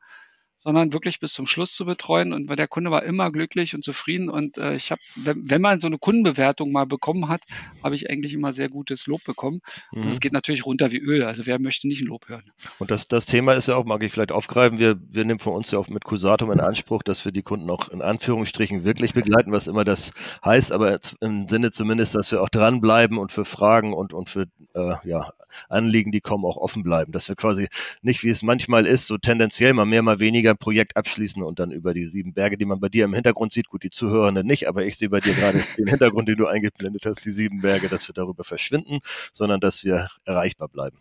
sondern 0.63 0.93
wirklich 0.93 1.19
bis 1.19 1.33
zum 1.33 1.47
Schluss 1.47 1.73
zu 1.73 1.85
betreuen. 1.85 2.33
Und 2.33 2.47
der 2.47 2.67
Kunde 2.67 2.91
war 2.91 3.03
immer 3.03 3.31
glücklich 3.31 3.73
und 3.73 3.83
zufrieden. 3.83 4.29
Und 4.29 4.57
äh, 4.57 4.75
ich 4.75 4.91
habe, 4.91 5.01
wenn, 5.15 5.49
wenn, 5.49 5.61
man 5.61 5.79
so 5.79 5.87
eine 5.87 5.97
Kundenbewertung 5.97 6.71
mal 6.71 6.85
bekommen 6.85 7.27
hat, 7.27 7.41
habe 7.83 7.95
ich 7.95 8.09
eigentlich 8.09 8.33
immer 8.33 8.53
sehr 8.53 8.69
gutes 8.69 9.07
Lob 9.07 9.23
bekommen. 9.23 9.61
Mhm. 9.91 10.03
Und 10.03 10.11
es 10.11 10.19
geht 10.19 10.33
natürlich 10.33 10.65
runter 10.65 10.91
wie 10.91 10.99
Öl. 10.99 11.23
Also 11.23 11.45
wer 11.47 11.59
möchte 11.59 11.87
nicht 11.87 12.01
ein 12.01 12.07
Lob 12.07 12.29
hören? 12.29 12.43
Und 12.77 12.91
das, 12.91 13.07
das 13.07 13.25
Thema 13.25 13.53
ist 13.53 13.67
ja 13.67 13.75
auch, 13.75 13.85
mag 13.85 14.03
ich 14.03 14.11
vielleicht 14.13 14.31
aufgreifen, 14.31 14.77
wir, 14.77 14.99
wir 15.09 15.25
nehmen 15.25 15.39
von 15.39 15.53
uns 15.53 15.71
ja 15.71 15.79
auch 15.79 15.89
mit 15.89 16.03
Cusatum 16.03 16.51
in 16.51 16.59
Anspruch, 16.59 17.01
dass 17.01 17.25
wir 17.25 17.31
die 17.31 17.43
Kunden 17.43 17.69
auch 17.69 17.89
in 17.89 18.01
Anführungsstrichen 18.01 18.83
wirklich 18.83 19.13
begleiten, 19.13 19.51
was 19.51 19.67
immer 19.67 19.83
das 19.83 20.11
heißt, 20.45 20.71
aber 20.71 20.99
im 21.21 21.47
Sinne 21.47 21.71
zumindest, 21.71 22.13
dass 22.13 22.31
wir 22.31 22.41
auch 22.41 22.49
dranbleiben 22.49 23.17
und 23.17 23.31
für 23.31 23.45
Fragen 23.45 23.93
und, 23.93 24.13
und 24.13 24.29
für 24.29 24.45
äh, 24.75 24.93
ja, 25.05 25.31
Anliegen, 25.69 26.11
die 26.11 26.21
kommen, 26.21 26.45
auch 26.45 26.57
offen 26.57 26.83
bleiben. 26.83 27.11
Dass 27.11 27.29
wir 27.29 27.35
quasi 27.35 27.67
nicht, 28.01 28.23
wie 28.23 28.29
es 28.29 28.41
manchmal 28.41 28.85
ist, 28.85 29.07
so 29.07 29.17
tendenziell 29.17 29.73
mal 29.73 29.85
mehr, 29.85 30.01
mal 30.01 30.19
weniger 30.19 30.50
ein 30.51 30.57
Projekt 30.57 30.97
abschließen 30.97 31.41
und 31.43 31.59
dann 31.59 31.71
über 31.71 31.93
die 31.93 32.05
sieben 32.05 32.33
Berge, 32.33 32.57
die 32.57 32.65
man 32.65 32.79
bei 32.79 32.89
dir 32.89 33.05
im 33.05 33.13
Hintergrund 33.13 33.53
sieht, 33.53 33.67
gut, 33.67 33.83
die 33.83 33.89
Zuhörenden 33.89 34.45
nicht, 34.45 34.67
aber 34.67 34.85
ich 34.85 34.97
sehe 34.97 35.09
bei 35.09 35.19
dir 35.19 35.33
gerade 35.33 35.63
den 35.77 35.87
Hintergrund, 35.87 36.27
den 36.27 36.37
du 36.37 36.47
eingeblendet 36.47 37.05
hast, 37.05 37.25
die 37.25 37.31
sieben 37.31 37.61
Berge, 37.61 37.89
dass 37.89 38.07
wir 38.07 38.13
darüber 38.13 38.43
verschwinden, 38.43 38.99
sondern 39.33 39.59
dass 39.59 39.83
wir 39.83 40.07
erreichbar 40.25 40.67
bleiben. 40.67 40.97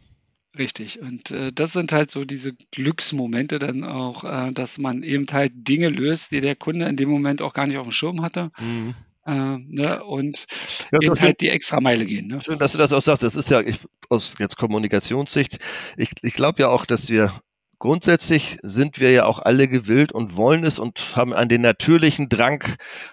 Richtig. 0.59 1.01
Und 1.01 1.31
äh, 1.31 1.53
das 1.53 1.73
sind 1.73 1.93
halt 1.93 2.11
so 2.11 2.25
diese 2.25 2.55
Glücksmomente 2.73 3.59
dann 3.59 3.85
auch, 3.85 4.25
äh, 4.25 4.53
dass 4.53 4.79
man 4.79 5.03
eben 5.03 5.27
halt 5.31 5.53
Dinge 5.55 5.89
löst, 5.89 6.33
die 6.33 6.41
der 6.41 6.57
Kunde 6.57 6.87
in 6.87 6.97
dem 6.97 7.09
Moment 7.09 7.41
auch 7.41 7.53
gar 7.53 7.67
nicht 7.67 7.79
auf 7.79 7.87
dem 7.87 7.93
Schirm 7.93 8.23
hatte. 8.23 8.51
Mhm. 8.59 8.95
Äh, 9.27 9.59
ne, 9.59 10.03
und 10.03 10.47
ja, 10.91 10.99
eben 11.01 11.21
halt 11.21 11.41
die 11.41 11.51
extra 11.51 11.81
Meile 11.81 12.05
gehen. 12.05 12.27
Ne? 12.27 12.41
Schön, 12.41 12.59
dass 12.59 12.73
du 12.73 12.79
das 12.79 12.93
auch 12.93 13.03
sagst. 13.03 13.23
Das 13.23 13.37
ist 13.37 13.49
ja 13.49 13.61
ich, 13.61 13.79
aus 14.09 14.35
jetzt 14.39 14.57
Kommunikationssicht. 14.57 15.59
Ich, 15.97 16.11
ich 16.23 16.35
glaube 16.35 16.63
ja 16.63 16.69
auch, 16.69 16.85
dass 16.85 17.11
wir 17.11 17.33
grundsätzlich 17.81 18.59
sind 18.63 19.01
wir 19.01 19.11
ja 19.11 19.25
auch 19.25 19.41
alle 19.41 19.67
gewillt 19.67 20.13
und 20.13 20.37
wollen 20.37 20.65
es 20.65 20.79
und 20.79 21.17
haben 21.17 21.33
an 21.33 21.49
den 21.49 21.63
natürlichen 21.63 22.29
Drang, 22.29 22.63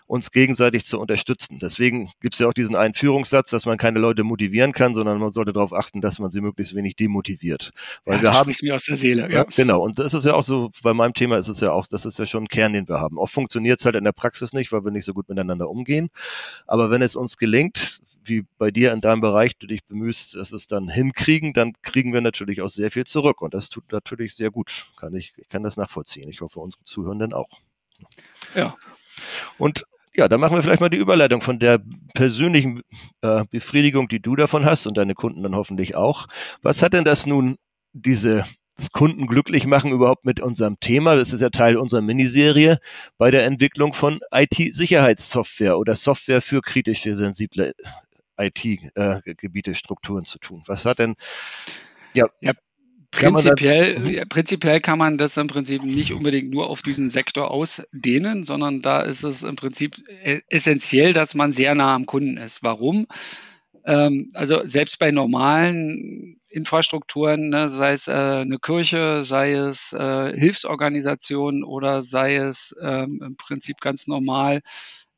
uns 0.06 0.32
gegenseitig 0.32 0.86
zu 0.86 1.00
unterstützen. 1.00 1.58
Deswegen 1.60 2.12
gibt 2.22 2.36
es 2.36 2.40
ja 2.40 2.48
auch 2.48 2.54
diesen 2.54 2.76
einen 2.76 2.94
Führungssatz, 2.94 3.50
dass 3.50 3.66
man 3.66 3.78
keine 3.78 3.98
Leute 3.98 4.24
motivieren 4.24 4.74
kann, 4.74 4.94
sondern 4.94 5.20
man 5.20 5.32
sollte 5.32 5.54
darauf 5.54 5.74
achten, 5.74 6.02
dass 6.02 6.20
man 6.20 6.30
sie 6.30 6.42
möglichst 6.42 6.76
wenig 6.76 6.96
demotiviert. 6.96 7.72
Weil 8.06 8.18
ja, 8.18 8.24
wir 8.24 8.34
haben 8.34 8.54
mir 8.62 8.76
aus 8.76 8.86
der 8.86 8.98
Seele. 8.98 9.24
Ja. 9.24 9.40
ja. 9.40 9.44
genau. 9.44 9.82
Und 9.82 9.98
das 9.98 10.14
ist 10.14 10.26
ja 10.26 10.34
auch 10.34 10.44
so. 10.44 10.70
Bei 10.84 10.94
meinem 10.94 11.14
Thema 11.14 11.38
ist 11.38 11.48
es 11.48 11.62
ja 11.62 11.72
auch, 11.72 11.88
das 11.88 12.06
ist 12.06 12.20
ja 12.20 12.26
schon 12.26 12.44
ein 12.44 12.48
Kern, 12.48 12.74
den 12.74 12.88
wir 12.88 13.00
haben. 13.00 13.18
Oft 13.18 13.34
funktioniert 13.34 13.80
es 13.80 13.86
halt 13.86 13.96
in 13.96 14.04
der 14.04 14.12
Praxis 14.12 14.52
nicht, 14.54 14.72
weil 14.72 14.84
wir 14.84 14.92
nicht 14.92 15.06
so 15.06 15.14
gut 15.14 15.30
miteinander 15.30 15.70
umgehen. 15.70 16.10
Aber 16.68 16.92
wenn 16.92 17.02
es 17.02 17.16
uns 17.16 17.38
gelingt, 17.38 18.02
wie 18.28 18.46
bei 18.58 18.72
dir 18.72 18.94
in 18.94 19.02
deinem 19.02 19.22
Bereich 19.22 19.58
du 19.58 19.68
dich 19.68 19.84
bemühst, 19.86 20.36
dass 20.36 20.52
es 20.52 20.68
dann 20.68 20.90
hinkriegen, 20.90 21.54
dann 21.54 21.74
kriegen 21.82 22.14
wir 22.14 22.22
natürlich 22.22 22.62
auch 22.62 22.70
sehr 22.70 22.92
viel 22.92 23.06
zurück. 23.06 23.42
Und 23.42 23.54
das 23.54 23.70
tut 23.70 23.92
natürlich 23.92 24.36
sehr 24.36 24.52
gut. 24.52 24.57
Kann 24.98 25.16
ich, 25.16 25.34
ich 25.38 25.50
kann 25.50 25.64
das 25.64 25.78
nachvollziehen. 25.78 26.30
Ich 26.30 26.42
hoffe, 26.42 26.60
unsere 26.60 26.84
Zuhörenden 26.84 27.34
auch. 27.34 27.50
Ja. 28.56 28.76
Und 29.58 29.86
ja, 30.16 30.28
dann 30.28 30.40
machen 30.40 30.56
wir 30.56 30.64
vielleicht 30.64 30.82
mal 30.82 30.90
die 30.90 30.98
Überleitung 30.98 31.42
von 31.42 31.60
der 31.60 31.80
persönlichen 32.16 32.82
äh, 33.22 33.46
Befriedigung, 33.52 34.08
die 34.08 34.20
du 34.20 34.36
davon 34.36 34.66
hast 34.66 34.88
und 34.88 34.98
deine 34.98 35.14
Kunden 35.14 35.44
dann 35.44 35.56
hoffentlich 35.56 35.96
auch. 35.96 36.28
Was 36.62 36.82
hat 36.82 36.94
denn 36.94 37.04
das 37.04 37.28
nun, 37.28 37.58
diese 37.94 38.46
das 38.78 38.92
Kunden 38.92 39.26
glücklich 39.26 39.66
machen 39.66 39.92
überhaupt 39.92 40.24
mit 40.24 40.40
unserem 40.40 40.80
Thema. 40.80 41.16
Das 41.16 41.34
ist 41.34 41.42
ja 41.42 41.50
Teil 41.50 41.78
unserer 41.78 42.02
Miniserie 42.02 42.78
bei 43.18 43.32
der 43.32 43.44
Entwicklung 43.46 43.94
von 43.94 44.20
IT-Sicherheitssoftware 44.32 45.80
oder 45.80 45.96
Software 45.96 46.42
für 46.42 46.62
kritische, 46.62 47.16
sensible 47.16 47.74
IT-Gebiete, 48.38 49.74
Strukturen 49.74 50.26
zu 50.26 50.38
tun. 50.38 50.64
Was 50.68 50.86
hat 50.86 51.00
denn, 51.00 51.16
ja, 52.14 52.28
ja 52.40 52.54
Prinzipiell, 53.12 53.96
kann 53.96 54.04
mhm. 54.04 54.30
prinzipiell 54.30 54.82
kann 54.82 55.00
man 55.00 55.18
das 55.18 55.38
im 55.38 55.48
Prinzip 55.48 55.84
nicht 55.84 56.12
unbedingt 56.12 56.52
nur 56.52 56.70
auf 56.70 56.82
diesen 56.82 57.10
Sektor 57.10 57.52
ausdehnen, 57.52 58.44
sondern 58.44 58.82
da 58.82 59.02
ist 59.02 59.24
es 59.24 59.44
im 59.44 59.56
Prinzip 59.56 59.96
e-, 60.24 60.42
essentiell, 60.50 61.14
dass 61.14 61.34
man 61.34 61.52
sehr 61.52 61.74
nah 61.74 61.96
am 61.96 62.06
Kunden 62.06 62.38
ist. 62.38 62.64
Warum? 62.64 63.08
Ähm, 63.86 64.30
also 64.34 64.66
selbst 64.66 65.00
bei 65.00 65.12
normalen 65.12 66.42
Infrastrukturen, 66.50 67.50
ne, 67.50 67.70
sei 67.70 67.94
es 67.94 68.08
äh, 68.08 68.12
eine 68.12 68.60
Kirche, 68.60 69.24
sei 69.24 69.54
es 69.54 69.94
äh, 69.94 70.38
Hilfsorganisationen 70.38 71.64
oder 71.64 72.02
sei 72.02 72.36
es 72.36 72.76
ähm, 72.82 73.22
im 73.26 73.38
Prinzip 73.38 73.80
ganz 73.80 74.08
normal 74.08 74.62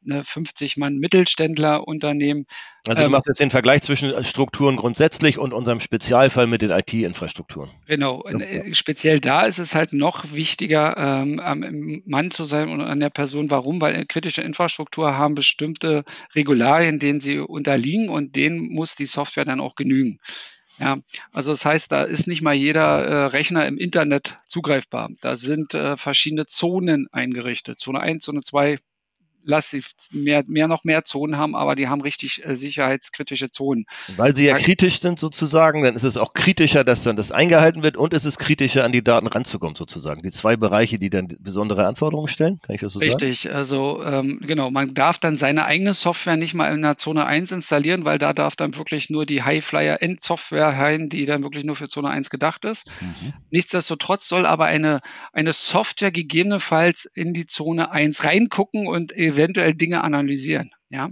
eine 0.05 0.23
50 0.23 0.77
Mann 0.77 0.97
Mittelständlerunternehmen. 0.97 2.45
Also 2.87 3.01
du 3.01 3.05
ähm, 3.05 3.11
machst 3.11 3.27
jetzt 3.27 3.39
den 3.39 3.51
Vergleich 3.51 3.81
zwischen 3.81 4.11
äh, 4.11 4.23
Strukturen 4.23 4.77
grundsätzlich 4.77 5.37
und 5.37 5.53
unserem 5.53 5.79
Spezialfall 5.79 6.47
mit 6.47 6.61
den 6.61 6.71
IT-Infrastrukturen. 6.71 7.69
Genau, 7.87 8.23
ja. 8.25 8.39
Äh, 8.39 8.73
speziell 8.73 9.19
da 9.19 9.45
ist 9.45 9.59
es 9.59 9.75
halt 9.75 9.93
noch 9.93 10.31
wichtiger, 10.31 10.95
ähm, 10.97 11.39
am 11.39 12.01
Mann 12.05 12.31
zu 12.31 12.43
sein 12.43 12.69
und 12.69 12.81
an 12.81 12.99
der 12.99 13.09
Person. 13.09 13.51
Warum? 13.51 13.81
Weil 13.81 14.05
kritische 14.05 14.41
Infrastruktur 14.41 15.17
haben 15.17 15.35
bestimmte 15.35 16.03
Regularien, 16.35 16.99
denen 16.99 17.19
sie 17.19 17.39
unterliegen 17.39 18.09
und 18.09 18.35
denen 18.35 18.73
muss 18.73 18.95
die 18.95 19.05
Software 19.05 19.45
dann 19.45 19.59
auch 19.59 19.75
genügen. 19.75 20.19
Ja, 20.79 20.99
also 21.33 21.51
das 21.51 21.65
heißt, 21.65 21.91
da 21.91 22.03
ist 22.03 22.25
nicht 22.25 22.41
mal 22.41 22.53
jeder 22.53 23.03
äh, 23.03 23.25
Rechner 23.25 23.67
im 23.67 23.77
Internet 23.77 24.37
zugreifbar. 24.47 25.09
Da 25.19 25.35
sind 25.35 25.73
äh, 25.73 25.97
verschiedene 25.97 26.45
Zonen 26.45 27.07
eingerichtet. 27.11 27.81
Zone 27.81 27.99
1, 27.99 28.23
Zone 28.23 28.41
2, 28.43 28.77
lass 29.43 29.69
sie 29.69 29.83
mehr, 30.11 30.43
mehr 30.47 30.67
noch 30.67 30.83
mehr 30.83 31.03
Zonen 31.03 31.37
haben, 31.37 31.55
aber 31.55 31.75
die 31.75 31.87
haben 31.87 32.01
richtig 32.01 32.45
äh, 32.45 32.55
sicherheitskritische 32.55 33.49
Zonen. 33.49 33.85
Weil 34.17 34.35
sie 34.35 34.45
ja 34.45 34.57
kritisch 34.57 34.99
sind 34.99 35.19
sozusagen, 35.19 35.83
dann 35.83 35.95
ist 35.95 36.03
es 36.03 36.17
auch 36.17 36.33
kritischer, 36.33 36.83
dass 36.83 37.03
dann 37.03 37.15
das 37.15 37.31
eingehalten 37.31 37.83
wird 37.83 37.97
und 37.97 38.13
es 38.13 38.25
ist 38.25 38.39
kritischer, 38.39 38.83
an 38.83 38.91
die 38.91 39.03
Daten 39.03 39.27
ranzukommen 39.27 39.75
sozusagen. 39.75 40.21
Die 40.21 40.31
zwei 40.31 40.55
Bereiche, 40.57 40.99
die 40.99 41.09
dann 41.09 41.27
besondere 41.39 41.87
Anforderungen 41.87 42.27
stellen, 42.27 42.59
kann 42.61 42.75
ich 42.75 42.81
das 42.81 42.93
so 42.93 42.99
richtig, 42.99 43.13
sagen? 43.13 43.29
Richtig, 43.29 43.55
also 43.55 44.03
ähm, 44.03 44.39
genau, 44.41 44.71
man 44.71 44.93
darf 44.93 45.17
dann 45.17 45.37
seine 45.37 45.65
eigene 45.65 45.93
Software 45.93 46.37
nicht 46.37 46.53
mal 46.53 46.73
in 46.73 46.81
der 46.81 46.97
Zone 46.97 47.25
1 47.25 47.51
installieren, 47.51 48.05
weil 48.05 48.17
da 48.17 48.33
darf 48.33 48.55
dann 48.55 48.75
wirklich 48.75 49.09
nur 49.09 49.25
die 49.25 49.43
Highflyer-End-Software 49.43 50.67
rein, 50.67 51.09
die 51.09 51.25
dann 51.25 51.43
wirklich 51.43 51.63
nur 51.63 51.75
für 51.75 51.87
Zone 51.87 52.09
1 52.09 52.29
gedacht 52.29 52.65
ist. 52.65 52.85
Mhm. 53.01 53.33
Nichtsdestotrotz 53.51 54.27
soll 54.27 54.45
aber 54.45 54.65
eine, 54.65 55.01
eine 55.33 55.53
Software 55.53 56.11
gegebenenfalls 56.11 57.05
in 57.05 57.33
die 57.33 57.45
Zone 57.45 57.91
1 57.91 58.23
reingucken 58.23 58.87
und 58.87 59.11
eventuell 59.33 59.75
Dinge 59.75 60.03
analysieren. 60.03 60.71
Ja. 60.89 61.09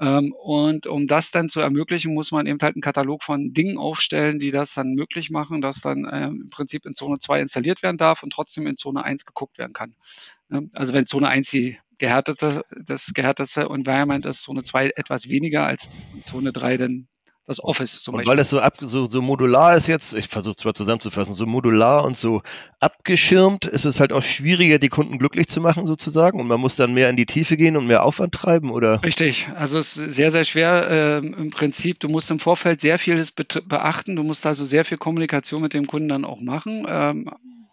Ähm, 0.00 0.32
und 0.32 0.86
um 0.86 1.06
das 1.06 1.30
dann 1.30 1.48
zu 1.48 1.60
ermöglichen, 1.60 2.14
muss 2.14 2.32
man 2.32 2.46
eben 2.46 2.58
halt 2.60 2.74
einen 2.74 2.82
Katalog 2.82 3.22
von 3.22 3.52
Dingen 3.52 3.78
aufstellen, 3.78 4.38
die 4.38 4.50
das 4.50 4.74
dann 4.74 4.94
möglich 4.94 5.30
machen, 5.30 5.60
dass 5.60 5.80
dann 5.80 6.08
ähm, 6.10 6.40
im 6.44 6.50
Prinzip 6.50 6.86
in 6.86 6.94
Zone 6.94 7.18
2 7.18 7.42
installiert 7.42 7.82
werden 7.82 7.98
darf 7.98 8.22
und 8.22 8.32
trotzdem 8.32 8.66
in 8.66 8.76
Zone 8.76 9.04
1 9.04 9.26
geguckt 9.26 9.58
werden 9.58 9.72
kann. 9.72 9.94
Also 10.74 10.92
wenn 10.92 11.06
Zone 11.06 11.28
1 11.28 11.50
die 11.50 11.78
gehärtete, 11.98 12.64
das 12.84 13.12
gehärtete 13.14 13.62
Environment 13.62 14.26
ist, 14.26 14.42
Zone 14.42 14.64
2 14.64 14.90
etwas 14.96 15.28
weniger 15.28 15.64
als 15.66 15.88
Zone 16.26 16.52
3 16.52 16.76
dann 16.76 17.08
das 17.52 17.62
Office 17.62 18.02
zum 18.02 18.14
und 18.14 18.18
Beispiel. 18.18 18.32
Weil 18.32 18.38
es 18.40 18.50
so, 18.50 18.60
ab, 18.60 18.74
so, 18.80 19.06
so 19.06 19.22
modular 19.22 19.76
ist 19.76 19.86
jetzt, 19.86 20.14
ich 20.14 20.28
versuche 20.28 20.56
zwar 20.56 20.74
zusammenzufassen, 20.74 21.34
so 21.34 21.46
modular 21.46 22.04
und 22.04 22.16
so 22.16 22.42
abgeschirmt, 22.80 23.66
ist 23.66 23.84
es 23.84 24.00
halt 24.00 24.12
auch 24.12 24.22
schwieriger, 24.22 24.78
die 24.78 24.88
Kunden 24.88 25.18
glücklich 25.18 25.48
zu 25.48 25.60
machen 25.60 25.86
sozusagen 25.86 26.40
und 26.40 26.48
man 26.48 26.60
muss 26.60 26.76
dann 26.76 26.94
mehr 26.94 27.10
in 27.10 27.16
die 27.16 27.26
Tiefe 27.26 27.56
gehen 27.56 27.76
und 27.76 27.86
mehr 27.86 28.02
Aufwand 28.02 28.32
treiben, 28.32 28.70
oder? 28.70 29.02
Richtig, 29.02 29.48
also 29.54 29.78
es 29.78 29.96
ist 29.96 30.14
sehr, 30.14 30.30
sehr 30.30 30.44
schwer 30.44 30.90
äh, 30.90 31.18
im 31.18 31.50
Prinzip. 31.50 32.00
Du 32.00 32.08
musst 32.08 32.30
im 32.30 32.38
Vorfeld 32.38 32.80
sehr 32.80 32.98
vieles 32.98 33.30
beachten, 33.30 34.16
du 34.16 34.22
musst 34.22 34.46
also 34.46 34.64
sehr 34.64 34.84
viel 34.84 34.98
Kommunikation 34.98 35.62
mit 35.62 35.74
dem 35.74 35.86
Kunden 35.86 36.08
dann 36.08 36.24
auch 36.24 36.40
machen. 36.40 36.86
Ähm, 36.88 37.30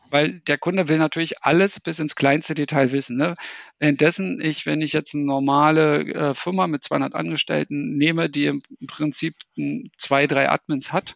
weil 0.09 0.39
der 0.41 0.57
Kunde 0.57 0.89
will 0.89 0.97
natürlich 0.97 1.43
alles 1.43 1.79
bis 1.79 1.99
ins 1.99 2.15
kleinste 2.15 2.53
Detail 2.53 2.91
wissen. 2.91 3.17
Ne? 3.17 3.35
Währenddessen 3.79 4.41
ich, 4.41 4.65
wenn 4.65 4.81
ich 4.81 4.93
jetzt 4.93 5.13
eine 5.13 5.23
normale 5.23 6.01
äh, 6.01 6.33
Firma 6.33 6.67
mit 6.67 6.83
200 6.83 7.15
Angestellten 7.15 7.97
nehme, 7.97 8.29
die 8.29 8.45
im 8.45 8.61
Prinzip 8.87 9.35
zwei, 9.97 10.27
drei 10.27 10.49
Admins 10.49 10.91
hat, 10.91 11.15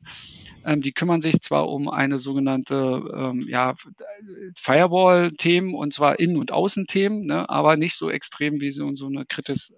ähm, 0.65 0.81
die 0.81 0.93
kümmern 0.93 1.21
sich 1.21 1.41
zwar 1.41 1.69
um 1.69 1.89
eine 1.89 2.19
sogenannte 2.19 3.03
ähm, 3.15 3.45
ja, 3.47 3.75
Firewall-Themen 4.55 5.73
und 5.73 5.93
zwar 5.93 6.19
Innen- 6.19 6.37
und 6.37 6.51
Außenthemen, 6.51 7.25
ne? 7.25 7.49
aber 7.49 7.77
nicht 7.77 7.95
so 7.95 8.09
extrem 8.09 8.61
wie 8.61 8.71
so, 8.71 8.93
so 8.95 9.07
eine 9.07 9.25
kritis 9.25 9.73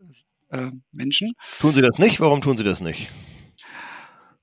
äh, 0.50 0.72
Menschen. 0.92 1.34
Tun 1.60 1.74
sie 1.74 1.82
das 1.82 2.00
nicht? 2.00 2.20
Warum 2.20 2.42
tun 2.42 2.58
sie 2.58 2.64
das 2.64 2.82
nicht? 2.82 3.10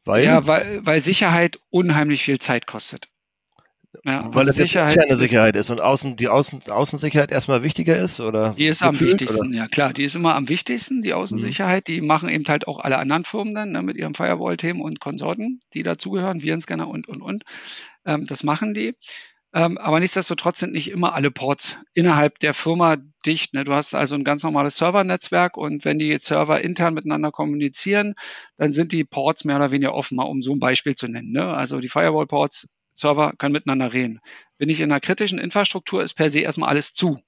Weil? 0.05 0.25
Ja, 0.25 0.47
weil, 0.47 0.85
weil 0.85 1.01
Sicherheit 1.01 1.59
unheimlich 1.71 2.25
viel 2.25 2.39
Zeit 2.39 2.67
kostet. 2.67 3.09
Ja, 4.05 4.29
Weil 4.33 4.49
es 4.49 4.57
Sicherheit 4.57 4.97
interne 4.97 5.17
Sicherheit 5.17 5.55
ist 5.55 5.71
und 5.71 5.81
Außen, 5.81 6.17
die 6.17 6.27
Außen, 6.27 6.63
Außensicherheit 6.69 7.31
erstmal 7.31 7.63
wichtiger 7.63 7.97
ist? 7.97 8.19
Oder 8.21 8.55
die 8.59 8.67
ist 8.67 8.83
am 8.83 8.99
wichtigsten, 8.99 9.49
oder? 9.49 9.57
ja 9.57 9.69
klar. 9.69 9.93
Die 9.93 10.03
ist 10.03 10.17
immer 10.17 10.35
am 10.35 10.49
wichtigsten, 10.49 11.03
die 11.03 11.15
Außensicherheit. 11.15 11.89
Mhm. 11.89 11.93
Die 11.93 12.01
machen 12.01 12.29
eben 12.29 12.45
halt 12.49 12.67
auch 12.67 12.81
alle 12.81 12.99
anderen 12.99 13.25
Firmen 13.25 13.55
dann 13.55 13.71
ne, 13.71 13.83
mit 13.83 13.97
ihren 13.97 14.15
Firewall-Themen 14.15 14.81
und 14.81 14.99
Konsorten, 14.99 15.61
die 15.73 15.85
dazugehören, 15.85 16.43
Virenscanner 16.43 16.89
und, 16.89 17.07
und, 17.09 17.23
und. 17.23 17.45
Ähm, 18.05 18.25
das 18.25 18.43
machen 18.43 18.75
die. 18.75 18.97
Ähm, 19.55 19.79
aber 19.79 20.01
nichtsdestotrotz 20.01 20.59
sind 20.59 20.73
nicht 20.73 20.91
immer 20.91 21.15
alle 21.15 21.31
Ports 21.31 21.77
innerhalb 21.93 22.39
der 22.41 22.55
Firma 22.55 22.97
dicht. 23.25 23.55
Ne? 23.55 23.63
Du 23.63 23.75
hast 23.75 23.95
also 23.95 24.17
ein 24.17 24.25
ganz 24.25 24.43
normales 24.43 24.79
Servernetzwerk 24.79 25.57
und 25.57 25.85
wenn 25.85 26.01
die 26.01 26.17
Server 26.19 26.61
intern 26.61 26.95
miteinander 26.95 27.31
kommunizieren, 27.31 28.15
dann 28.57 28.73
sind 28.73 28.91
die 28.93 29.05
Ports 29.05 29.45
mehr 29.45 29.57
oder 29.57 29.71
weniger 29.71 29.95
offen, 29.95 30.17
mal 30.17 30.25
um 30.25 30.43
so 30.43 30.53
ein 30.53 30.59
Beispiel 30.59 30.97
zu 30.97 31.07
nennen. 31.07 31.33
Ne? 31.33 31.47
Also 31.47 31.81
die 31.81 31.91
Firewall-Ports 31.91 32.75
Server 32.95 33.33
können 33.39 33.53
miteinander 33.53 33.93
reden. 33.93 34.21
Bin 34.59 34.69
ich 34.69 34.81
in 34.81 34.91
einer 34.91 35.01
kritischen 35.01 35.39
Infrastruktur, 35.39 36.03
ist 36.03 36.15
per 36.15 36.31
se 36.31 36.41
erstmal 36.41 36.69
alles 36.69 36.95
zu. 36.95 37.21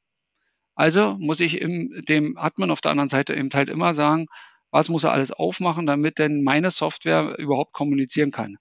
Also 0.75 1.17
muss 1.19 1.41
ich 1.41 1.61
im, 1.61 2.03
dem 2.09 2.37
Admin 2.37 2.71
auf 2.71 2.81
der 2.81 2.91
anderen 2.91 3.09
Seite 3.09 3.35
eben 3.35 3.51
halt 3.53 3.71
immer 3.71 3.95
sagen, 3.95 4.27
was 4.71 4.89
muss 4.89 5.05
er 5.05 5.13
alles 5.13 5.31
aufmachen, 5.31 5.87
damit 5.87 6.19
denn 6.19 6.43
meine 6.43 6.71
Software 6.71 7.39
überhaupt 7.39 7.73
kommunizieren 7.73 8.33
kann 8.33 8.59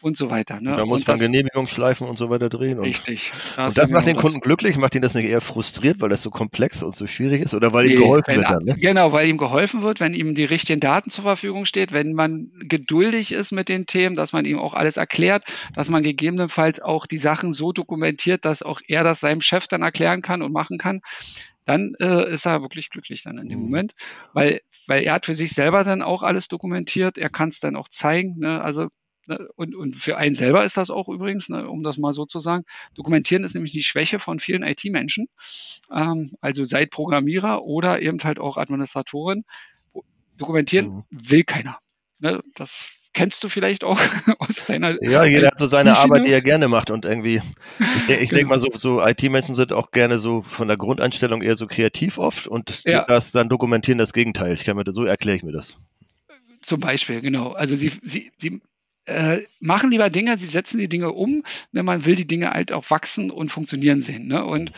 und 0.00 0.16
so 0.16 0.30
weiter. 0.30 0.60
Ne? 0.60 0.76
Da 0.76 0.84
muss 0.84 1.00
und 1.00 1.08
man 1.08 1.18
Genehmigungsschleifen 1.18 2.06
und 2.06 2.18
so 2.18 2.30
weiter 2.30 2.48
drehen. 2.48 2.78
Und, 2.78 2.84
richtig. 2.84 3.32
Das 3.56 3.72
und 3.72 3.78
das 3.78 3.90
macht 3.90 4.06
den 4.06 4.16
Kunden 4.16 4.40
glücklich, 4.40 4.76
macht 4.76 4.94
ihn 4.94 5.02
das 5.02 5.14
nicht 5.14 5.26
eher 5.26 5.40
frustriert, 5.40 6.00
weil 6.00 6.08
das 6.08 6.22
so 6.22 6.30
komplex 6.30 6.82
und 6.82 6.94
so 6.94 7.06
schwierig 7.06 7.42
ist 7.42 7.54
oder 7.54 7.72
weil 7.72 7.86
nee, 7.86 7.94
ihm 7.94 8.00
geholfen 8.00 8.24
wenn, 8.28 8.36
wird 8.38 8.50
dann? 8.50 8.64
Ne? 8.64 8.74
Genau, 8.74 9.12
weil 9.12 9.28
ihm 9.28 9.38
geholfen 9.38 9.82
wird, 9.82 10.00
wenn 10.00 10.14
ihm 10.14 10.34
die 10.34 10.44
richtigen 10.44 10.80
Daten 10.80 11.10
zur 11.10 11.24
Verfügung 11.24 11.64
steht, 11.64 11.92
wenn 11.92 12.12
man 12.12 12.50
geduldig 12.60 13.32
ist 13.32 13.52
mit 13.52 13.68
den 13.68 13.86
Themen, 13.86 14.16
dass 14.16 14.32
man 14.32 14.44
ihm 14.44 14.58
auch 14.58 14.74
alles 14.74 14.96
erklärt, 14.96 15.44
dass 15.74 15.88
man 15.88 16.02
gegebenenfalls 16.02 16.80
auch 16.80 17.06
die 17.06 17.18
Sachen 17.18 17.52
so 17.52 17.72
dokumentiert, 17.72 18.44
dass 18.44 18.62
auch 18.62 18.80
er 18.86 19.02
das 19.02 19.20
seinem 19.20 19.40
Chef 19.40 19.66
dann 19.66 19.82
erklären 19.82 20.22
kann 20.22 20.42
und 20.42 20.52
machen 20.52 20.78
kann 20.78 21.00
dann 21.66 21.94
äh, 22.00 22.32
ist 22.32 22.46
er 22.46 22.62
wirklich 22.62 22.90
glücklich 22.90 23.24
dann 23.24 23.38
in 23.38 23.48
dem 23.48 23.58
mhm. 23.58 23.64
Moment, 23.64 23.94
weil, 24.32 24.60
weil 24.86 25.02
er 25.02 25.14
hat 25.14 25.26
für 25.26 25.34
sich 25.34 25.50
selber 25.50 25.84
dann 25.84 26.00
auch 26.00 26.22
alles 26.22 26.48
dokumentiert, 26.48 27.18
er 27.18 27.28
kann 27.28 27.50
es 27.50 27.60
dann 27.60 27.76
auch 27.76 27.88
zeigen. 27.88 28.38
Ne? 28.38 28.62
Also 28.62 28.88
Ne, 29.28 29.48
und, 29.56 29.74
und 29.74 29.96
für 29.96 30.16
einen 30.16 30.34
selber 30.34 30.64
ist 30.64 30.76
das 30.76 30.90
auch 30.90 31.08
übrigens, 31.08 31.48
ne, 31.48 31.68
um 31.68 31.82
das 31.82 31.98
mal 31.98 32.12
so 32.12 32.26
zu 32.26 32.38
sagen, 32.38 32.64
dokumentieren 32.94 33.44
ist 33.44 33.54
nämlich 33.54 33.72
die 33.72 33.82
Schwäche 33.82 34.18
von 34.18 34.38
vielen 34.38 34.62
IT-Menschen, 34.62 35.28
ähm, 35.92 36.32
also 36.40 36.64
seit 36.64 36.90
Programmierer 36.90 37.64
oder 37.64 38.00
eben 38.02 38.22
halt 38.22 38.38
auch 38.38 38.56
Administratoren. 38.56 39.44
Dokumentieren 40.36 40.88
mhm. 40.88 41.04
will 41.10 41.44
keiner. 41.44 41.78
Ne, 42.20 42.42
das 42.54 42.90
kennst 43.16 43.42
du 43.42 43.48
vielleicht 43.48 43.82
auch 43.82 43.98
aus 44.38 44.66
deiner. 44.66 45.02
Ja, 45.02 45.24
jeder 45.24 45.48
hat 45.48 45.58
so 45.58 45.66
seine 45.66 45.90
Maschine. 45.90 46.14
Arbeit, 46.14 46.28
die 46.28 46.32
er 46.32 46.42
gerne 46.42 46.68
macht 46.68 46.90
und 46.90 47.04
irgendwie, 47.04 47.40
ich, 47.78 47.80
ich 48.08 48.28
genau. 48.28 48.38
denke 48.38 48.46
mal, 48.50 48.58
so, 48.60 48.68
so 48.74 49.04
IT-Menschen 49.04 49.56
sind 49.56 49.72
auch 49.72 49.90
gerne 49.90 50.20
so 50.20 50.42
von 50.42 50.68
der 50.68 50.76
Grundeinstellung 50.76 51.42
eher 51.42 51.56
so 51.56 51.66
kreativ 51.66 52.18
oft 52.18 52.46
und 52.46 52.84
ja. 52.84 53.04
das 53.06 53.32
dann 53.32 53.48
dokumentieren 53.48 53.98
das 53.98 54.12
Gegenteil. 54.12 54.54
Ich 54.54 54.64
kann 54.64 54.76
mir 54.76 54.84
das, 54.84 54.94
so 54.94 55.04
erkläre 55.04 55.36
ich 55.36 55.42
mir 55.42 55.52
das. 55.52 55.80
Zum 56.62 56.80
Beispiel, 56.80 57.20
genau. 57.20 57.52
Also 57.52 57.74
sie, 57.74 57.92
sie, 58.02 58.32
sie 58.36 58.60
äh, 59.06 59.42
machen 59.60 59.90
lieber 59.90 60.10
Dinge, 60.10 60.38
sie 60.38 60.46
setzen 60.46 60.78
die 60.78 60.88
Dinge 60.88 61.12
um, 61.12 61.42
denn 61.72 61.84
man 61.84 62.04
will 62.04 62.16
die 62.16 62.26
Dinge 62.26 62.50
halt 62.50 62.72
auch 62.72 62.90
wachsen 62.90 63.30
und 63.30 63.50
funktionieren 63.50 64.02
sehen. 64.02 64.26
Ne? 64.26 64.44
Und 64.44 64.72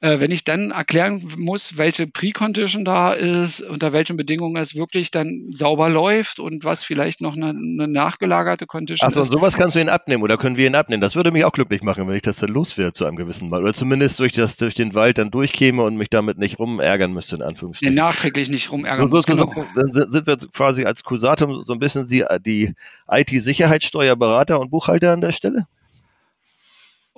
äh, 0.00 0.20
wenn 0.20 0.30
ich 0.30 0.44
dann 0.44 0.72
erklären 0.72 1.22
muss, 1.38 1.78
welche 1.78 2.06
Pre-Condition 2.06 2.84
da 2.84 3.14
ist, 3.14 3.62
unter 3.62 3.92
welchen 3.92 4.18
Bedingungen 4.18 4.56
es 4.56 4.74
wirklich 4.74 5.10
dann 5.10 5.46
sauber 5.50 5.88
läuft 5.88 6.38
und 6.38 6.64
was 6.64 6.84
vielleicht 6.84 7.22
noch 7.22 7.34
eine, 7.34 7.48
eine 7.48 7.88
nachgelagerte 7.88 8.66
Condition 8.66 9.06
Achso, 9.06 9.22
und 9.22 9.30
sowas 9.30 9.56
kannst 9.56 9.74
du 9.74 9.80
ihn 9.80 9.88
abnehmen 9.88 10.22
oder 10.22 10.36
können 10.36 10.58
wir 10.58 10.66
ihn 10.66 10.74
abnehmen. 10.74 11.00
Das 11.00 11.16
würde 11.16 11.32
mich 11.32 11.46
auch 11.46 11.52
glücklich 11.52 11.82
machen, 11.82 12.06
wenn 12.06 12.14
ich 12.14 12.22
das 12.22 12.36
dann 12.36 12.50
loswerde 12.50 12.92
zu 12.92 13.06
einem 13.06 13.16
gewissen 13.16 13.48
Mal. 13.48 13.62
Oder 13.62 13.72
zumindest 13.72 14.20
durch, 14.20 14.32
das, 14.32 14.56
durch 14.56 14.74
den 14.74 14.94
Wald 14.94 15.16
dann 15.16 15.30
durchkäme 15.30 15.82
und 15.82 15.96
mich 15.96 16.10
damit 16.10 16.36
nicht 16.36 16.58
rumärgern 16.58 17.12
müsste, 17.12 17.36
in 17.36 17.42
Anführungsstrichen. 17.42 17.94
Nee, 17.94 18.00
nachträglich 18.00 18.50
nicht 18.50 18.70
rumärgern 18.70 19.08
so, 19.08 19.14
muss, 19.14 19.24
genau. 19.24 19.50
Dann 19.74 19.92
sind 19.92 20.26
wir 20.26 20.36
quasi 20.52 20.84
als 20.84 21.04
Cusatum 21.04 21.64
so 21.64 21.72
ein 21.72 21.78
bisschen 21.78 22.06
die, 22.06 22.22
die 22.44 22.74
IT-Sicherheitssteuerberater 23.10 24.60
und 24.60 24.70
Buchhalter 24.70 25.12
an 25.12 25.22
der 25.22 25.32
Stelle? 25.32 25.66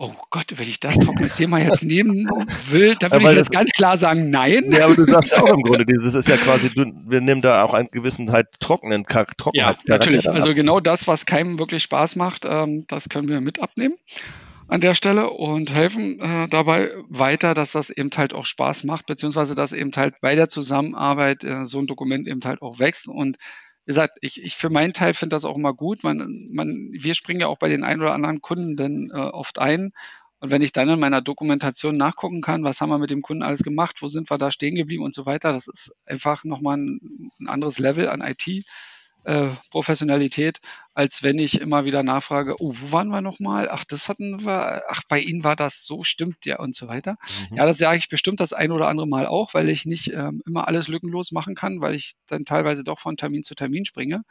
Oh 0.00 0.12
Gott, 0.30 0.46
wenn 0.54 0.68
ich 0.68 0.78
das 0.78 0.96
trockene 0.96 1.28
Thema 1.28 1.58
jetzt 1.58 1.82
nehmen 1.82 2.28
will, 2.70 2.94
dann 2.94 3.10
würde 3.10 3.30
ich 3.30 3.32
jetzt 3.32 3.50
ganz 3.50 3.72
klar 3.72 3.98
sagen, 3.98 4.30
nein. 4.30 4.70
Ja, 4.70 4.84
aber 4.84 4.94
du 4.94 5.04
sagst 5.04 5.32
ja 5.32 5.42
auch 5.42 5.48
im 5.48 5.60
Grunde, 5.62 5.84
dieses 5.92 6.14
ist 6.14 6.28
ja 6.28 6.36
quasi, 6.36 6.70
wir 6.72 7.20
nehmen 7.20 7.42
da 7.42 7.64
auch 7.64 7.74
einen 7.74 7.88
gewissen 7.88 8.30
halt 8.30 8.46
trockenen 8.60 9.06
Trockenheit. 9.06 9.54
Ja, 9.54 9.76
natürlich. 9.86 10.30
Also 10.30 10.54
genau 10.54 10.78
das, 10.78 11.08
was 11.08 11.26
keinem 11.26 11.58
wirklich 11.58 11.82
Spaß 11.82 12.14
macht, 12.14 12.44
ähm, 12.48 12.84
das 12.86 13.08
können 13.08 13.28
wir 13.28 13.40
mit 13.40 13.60
abnehmen 13.60 13.96
an 14.68 14.80
der 14.80 14.94
Stelle 14.94 15.30
und 15.30 15.72
helfen 15.72 16.20
äh, 16.20 16.46
dabei 16.48 16.90
weiter, 17.08 17.54
dass 17.54 17.72
das 17.72 17.90
eben 17.90 18.10
halt 18.16 18.34
auch 18.34 18.44
Spaß 18.44 18.84
macht, 18.84 19.06
beziehungsweise 19.06 19.56
dass 19.56 19.72
eben 19.72 19.90
halt 19.96 20.20
bei 20.20 20.36
der 20.36 20.48
Zusammenarbeit 20.48 21.42
äh, 21.42 21.64
so 21.64 21.80
ein 21.80 21.86
Dokument 21.86 22.28
eben 22.28 22.42
halt 22.44 22.62
auch 22.62 22.78
wächst 22.78 23.08
und 23.08 23.36
gesagt, 23.88 24.18
ich, 24.20 24.44
ich 24.44 24.54
für 24.54 24.68
meinen 24.68 24.92
Teil 24.92 25.14
finde 25.14 25.34
das 25.34 25.46
auch 25.46 25.56
immer 25.56 25.72
gut. 25.72 26.04
Man, 26.04 26.48
man, 26.50 26.90
wir 26.92 27.14
springen 27.14 27.40
ja 27.40 27.46
auch 27.46 27.56
bei 27.56 27.70
den 27.70 27.84
ein 27.84 28.00
oder 28.02 28.12
anderen 28.12 28.42
Kunden 28.42 28.76
dann 28.76 29.08
äh, 29.10 29.16
oft 29.16 29.58
ein. 29.58 29.92
Und 30.40 30.50
wenn 30.50 30.60
ich 30.60 30.72
dann 30.72 30.90
in 30.90 31.00
meiner 31.00 31.22
Dokumentation 31.22 31.96
nachgucken 31.96 32.42
kann, 32.42 32.64
was 32.64 32.82
haben 32.82 32.90
wir 32.90 32.98
mit 32.98 33.08
dem 33.08 33.22
Kunden 33.22 33.42
alles 33.42 33.62
gemacht, 33.62 34.02
wo 34.02 34.08
sind 34.08 34.30
wir 34.30 34.36
da 34.36 34.50
stehen 34.50 34.74
geblieben 34.74 35.02
und 35.02 35.14
so 35.14 35.24
weiter, 35.24 35.54
das 35.54 35.68
ist 35.68 35.96
einfach 36.04 36.44
nochmal 36.44 36.76
ein, 36.76 37.30
ein 37.40 37.48
anderes 37.48 37.78
Level 37.78 38.10
an 38.10 38.20
IT. 38.20 38.66
Äh, 39.24 39.48
Professionalität, 39.70 40.60
als 40.94 41.22
wenn 41.22 41.38
ich 41.38 41.60
immer 41.60 41.84
wieder 41.84 42.02
nachfrage, 42.02 42.54
oh, 42.60 42.72
wo 42.74 42.92
waren 42.92 43.08
wir 43.08 43.20
nochmal? 43.20 43.68
Ach, 43.70 43.84
das 43.84 44.08
hatten 44.08 44.44
wir, 44.44 44.82
ach, 44.88 45.02
bei 45.08 45.20
Ihnen 45.20 45.44
war 45.44 45.56
das 45.56 45.84
so, 45.84 46.02
stimmt 46.02 46.46
ja 46.46 46.58
und 46.60 46.74
so 46.74 46.88
weiter. 46.88 47.16
Mhm. 47.50 47.56
Ja, 47.56 47.66
das 47.66 47.78
sage 47.78 47.98
ich 47.98 48.08
bestimmt 48.08 48.40
das 48.40 48.52
ein 48.52 48.70
oder 48.70 48.88
andere 48.88 49.06
Mal 49.06 49.26
auch, 49.26 49.54
weil 49.54 49.68
ich 49.68 49.84
nicht 49.84 50.12
ähm, 50.12 50.42
immer 50.46 50.66
alles 50.66 50.88
lückenlos 50.88 51.32
machen 51.32 51.54
kann, 51.54 51.80
weil 51.80 51.94
ich 51.94 52.14
dann 52.26 52.44
teilweise 52.44 52.84
doch 52.84 53.00
von 53.00 53.16
Termin 53.16 53.42
zu 53.42 53.54
Termin 53.54 53.84
springe. 53.84 54.22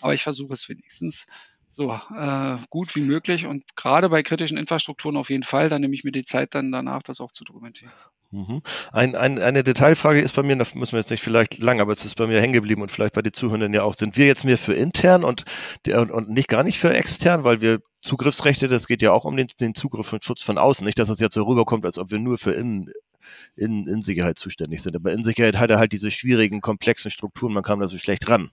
Aber 0.00 0.12
ich 0.12 0.22
versuche 0.22 0.52
es 0.52 0.68
wenigstens 0.68 1.26
so 1.68 1.90
äh, 1.92 2.58
gut 2.68 2.94
wie 2.94 3.00
möglich 3.00 3.46
und 3.46 3.64
gerade 3.76 4.10
bei 4.10 4.22
kritischen 4.22 4.58
Infrastrukturen 4.58 5.16
auf 5.16 5.30
jeden 5.30 5.44
Fall, 5.44 5.70
dann 5.70 5.80
nehme 5.80 5.94
ich 5.94 6.04
mir 6.04 6.12
die 6.12 6.24
Zeit 6.24 6.54
dann 6.54 6.70
danach, 6.70 7.02
das 7.02 7.20
auch 7.20 7.32
zu 7.32 7.44
dokumentieren. 7.44 7.92
Mhm. 8.32 8.62
Ein, 8.92 9.14
ein, 9.14 9.38
eine 9.38 9.62
Detailfrage 9.62 10.22
ist 10.22 10.34
bei 10.34 10.42
mir, 10.42 10.56
da 10.56 10.64
müssen 10.74 10.92
wir 10.92 11.00
jetzt 11.00 11.10
nicht 11.10 11.22
vielleicht 11.22 11.58
lang, 11.58 11.80
aber 11.80 11.92
es 11.92 12.06
ist 12.06 12.16
bei 12.16 12.26
mir 12.26 12.40
hängen 12.40 12.54
geblieben 12.54 12.80
und 12.80 12.90
vielleicht 12.90 13.12
bei 13.12 13.20
den 13.20 13.34
Zuhörern 13.34 13.74
ja 13.74 13.82
auch. 13.82 13.94
Sind 13.94 14.16
wir 14.16 14.26
jetzt 14.26 14.44
mehr 14.44 14.56
für 14.56 14.72
intern 14.72 15.22
und, 15.22 15.44
und, 15.86 16.10
und 16.10 16.30
nicht 16.30 16.48
gar 16.48 16.64
nicht 16.64 16.78
für 16.78 16.94
extern, 16.94 17.44
weil 17.44 17.60
wir 17.60 17.80
Zugriffsrechte, 18.00 18.68
das 18.68 18.86
geht 18.86 19.02
ja 19.02 19.12
auch 19.12 19.26
um 19.26 19.36
den, 19.36 19.48
den 19.60 19.74
Zugriff 19.74 20.10
und 20.14 20.24
Schutz 20.24 20.42
von 20.42 20.56
außen. 20.56 20.84
Nicht, 20.84 20.98
dass 20.98 21.10
es 21.10 21.20
jetzt 21.20 21.34
so 21.34 21.42
rüberkommt, 21.42 21.84
als 21.84 21.98
ob 21.98 22.10
wir 22.10 22.18
nur 22.18 22.38
für 22.38 22.52
innen, 22.52 22.90
in, 23.54 23.86
in 23.86 24.02
Sicherheit 24.02 24.38
zuständig 24.38 24.82
sind. 24.82 24.96
Aber 24.96 25.12
in 25.12 25.24
Sicherheit 25.24 25.58
hat 25.58 25.70
er 25.70 25.78
halt 25.78 25.92
diese 25.92 26.10
schwierigen, 26.10 26.62
komplexen 26.62 27.10
Strukturen, 27.10 27.52
man 27.52 27.62
kam 27.62 27.80
da 27.80 27.86
so 27.86 27.98
schlecht 27.98 28.28
ran. 28.30 28.50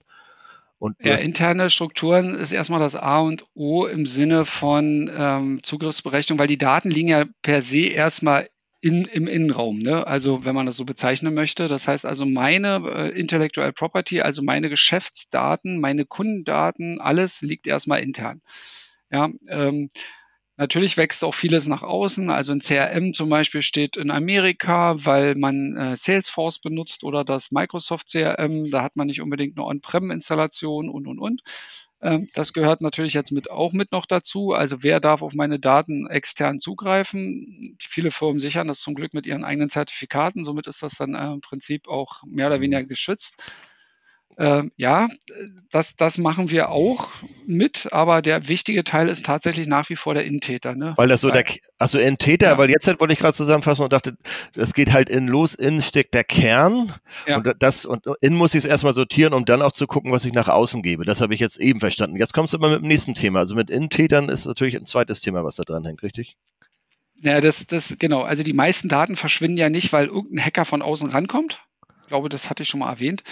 Und 0.78 0.96
ja, 1.02 1.14
interne 1.14 1.68
Strukturen 1.68 2.34
ist 2.34 2.52
erstmal 2.52 2.80
das 2.80 2.96
A 2.96 3.20
und 3.20 3.44
O 3.54 3.86
im 3.86 4.06
Sinne 4.06 4.44
von 4.44 5.10
ähm, 5.14 5.62
Zugriffsberechnung, 5.62 6.38
weil 6.38 6.46
die 6.46 6.58
Daten 6.58 6.90
liegen 6.90 7.08
ja 7.08 7.24
per 7.42 7.60
se 7.60 7.86
erstmal 7.86 8.46
in, 8.80 9.04
im 9.04 9.26
Innenraum, 9.26 9.78
ne? 9.78 10.06
also 10.06 10.44
wenn 10.44 10.54
man 10.54 10.66
das 10.66 10.76
so 10.76 10.84
bezeichnen 10.84 11.34
möchte. 11.34 11.68
Das 11.68 11.86
heißt 11.86 12.06
also 12.06 12.24
meine 12.24 12.82
äh, 12.86 13.18
Intellectual 13.18 13.72
Property, 13.72 14.22
also 14.22 14.42
meine 14.42 14.70
Geschäftsdaten, 14.70 15.80
meine 15.80 16.06
Kundendaten, 16.06 17.00
alles 17.00 17.42
liegt 17.42 17.66
erstmal 17.66 18.02
intern. 18.02 18.40
Ja, 19.10 19.30
ähm, 19.48 19.88
Natürlich 20.60 20.98
wächst 20.98 21.24
auch 21.24 21.34
vieles 21.34 21.66
nach 21.66 21.82
außen. 21.82 22.28
Also 22.28 22.52
ein 22.52 22.60
CRM 22.60 23.14
zum 23.14 23.30
Beispiel 23.30 23.62
steht 23.62 23.96
in 23.96 24.10
Amerika, 24.10 24.94
weil 25.06 25.34
man 25.34 25.74
äh, 25.74 25.96
Salesforce 25.96 26.58
benutzt 26.58 27.02
oder 27.02 27.24
das 27.24 27.50
Microsoft 27.50 28.10
CRM. 28.10 28.70
Da 28.70 28.82
hat 28.82 28.94
man 28.94 29.06
nicht 29.06 29.22
unbedingt 29.22 29.56
eine 29.56 29.64
On-Prem-Installation 29.64 30.90
und, 30.90 31.06
und, 31.06 31.18
und. 31.18 31.40
Ähm, 32.02 32.28
das 32.34 32.52
gehört 32.52 32.80
natürlich 32.80 33.14
jetzt 33.14 33.32
mit 33.32 33.50
auch 33.50 33.72
mit 33.72 33.92
noch 33.92 34.06
dazu. 34.06 34.52
Also 34.52 34.82
wer 34.82 35.00
darf 35.00 35.22
auf 35.22 35.34
meine 35.34 35.58
Daten 35.58 36.06
extern 36.06 36.60
zugreifen? 36.60 37.76
Viele 37.80 38.10
Firmen 38.10 38.38
sichern 38.38 38.68
das 38.68 38.80
zum 38.80 38.94
Glück 38.94 39.14
mit 39.14 39.26
ihren 39.26 39.44
eigenen 39.44 39.70
Zertifikaten. 39.70 40.44
Somit 40.44 40.66
ist 40.66 40.82
das 40.82 40.94
dann 40.94 41.14
äh, 41.14 41.32
im 41.32 41.40
Prinzip 41.40 41.88
auch 41.88 42.22
mehr 42.24 42.46
oder 42.46 42.60
weniger 42.60 42.84
geschützt. 42.84 43.36
Ähm, 44.40 44.72
ja, 44.78 45.08
das, 45.70 45.96
das 45.96 46.16
machen 46.16 46.50
wir 46.50 46.70
auch 46.70 47.08
mit, 47.46 47.92
aber 47.92 48.22
der 48.22 48.48
wichtige 48.48 48.84
Teil 48.84 49.10
ist 49.10 49.26
tatsächlich 49.26 49.66
nach 49.66 49.90
wie 49.90 49.96
vor 49.96 50.14
der 50.14 50.24
Innentäter. 50.24 50.74
Ne? 50.74 50.94
Weil 50.96 51.08
das 51.08 51.20
so 51.20 51.30
der, 51.30 51.44
also 51.76 51.98
Innentäter, 51.98 52.46
ja. 52.46 52.58
weil 52.58 52.70
jetzt 52.70 52.86
halt 52.86 53.00
wollte 53.00 53.12
ich 53.12 53.18
gerade 53.18 53.36
zusammenfassen 53.36 53.82
und 53.82 53.92
dachte, 53.92 54.16
es 54.56 54.72
geht 54.72 54.94
halt 54.94 55.10
innen 55.10 55.28
los, 55.28 55.54
innen 55.54 55.82
steckt 55.82 56.14
der 56.14 56.24
Kern 56.24 56.90
ja. 57.26 57.36
und 57.36 57.54
das 57.58 57.84
und 57.84 58.06
innen 58.22 58.38
muss 58.38 58.54
ich 58.54 58.60
es 58.60 58.64
erstmal 58.64 58.94
sortieren, 58.94 59.34
um 59.34 59.44
dann 59.44 59.60
auch 59.60 59.72
zu 59.72 59.86
gucken, 59.86 60.10
was 60.10 60.24
ich 60.24 60.32
nach 60.32 60.48
außen 60.48 60.80
gebe. 60.80 61.04
Das 61.04 61.20
habe 61.20 61.34
ich 61.34 61.40
jetzt 61.40 61.60
eben 61.60 61.78
verstanden. 61.78 62.16
Jetzt 62.16 62.32
kommst 62.32 62.54
du 62.54 62.56
aber 62.56 62.70
mit 62.70 62.80
dem 62.80 62.88
nächsten 62.88 63.12
Thema. 63.12 63.40
Also 63.40 63.54
mit 63.54 63.68
Innentätern 63.68 64.30
ist 64.30 64.46
natürlich 64.46 64.74
ein 64.74 64.86
zweites 64.86 65.20
Thema, 65.20 65.44
was 65.44 65.56
da 65.56 65.64
dran 65.64 65.84
hängt, 65.84 66.02
richtig? 66.02 66.38
Ja, 67.20 67.42
das, 67.42 67.66
das, 67.66 67.96
genau. 67.98 68.22
Also 68.22 68.42
die 68.42 68.54
meisten 68.54 68.88
Daten 68.88 69.16
verschwinden 69.16 69.58
ja 69.58 69.68
nicht, 69.68 69.92
weil 69.92 70.06
irgendein 70.06 70.46
Hacker 70.46 70.64
von 70.64 70.80
außen 70.80 71.10
rankommt. 71.10 71.60
Ich 72.10 72.12
glaube, 72.12 72.28
das 72.28 72.50
hatte 72.50 72.64
ich 72.64 72.68
schon 72.68 72.80
mal 72.80 72.90
erwähnt, 72.90 73.22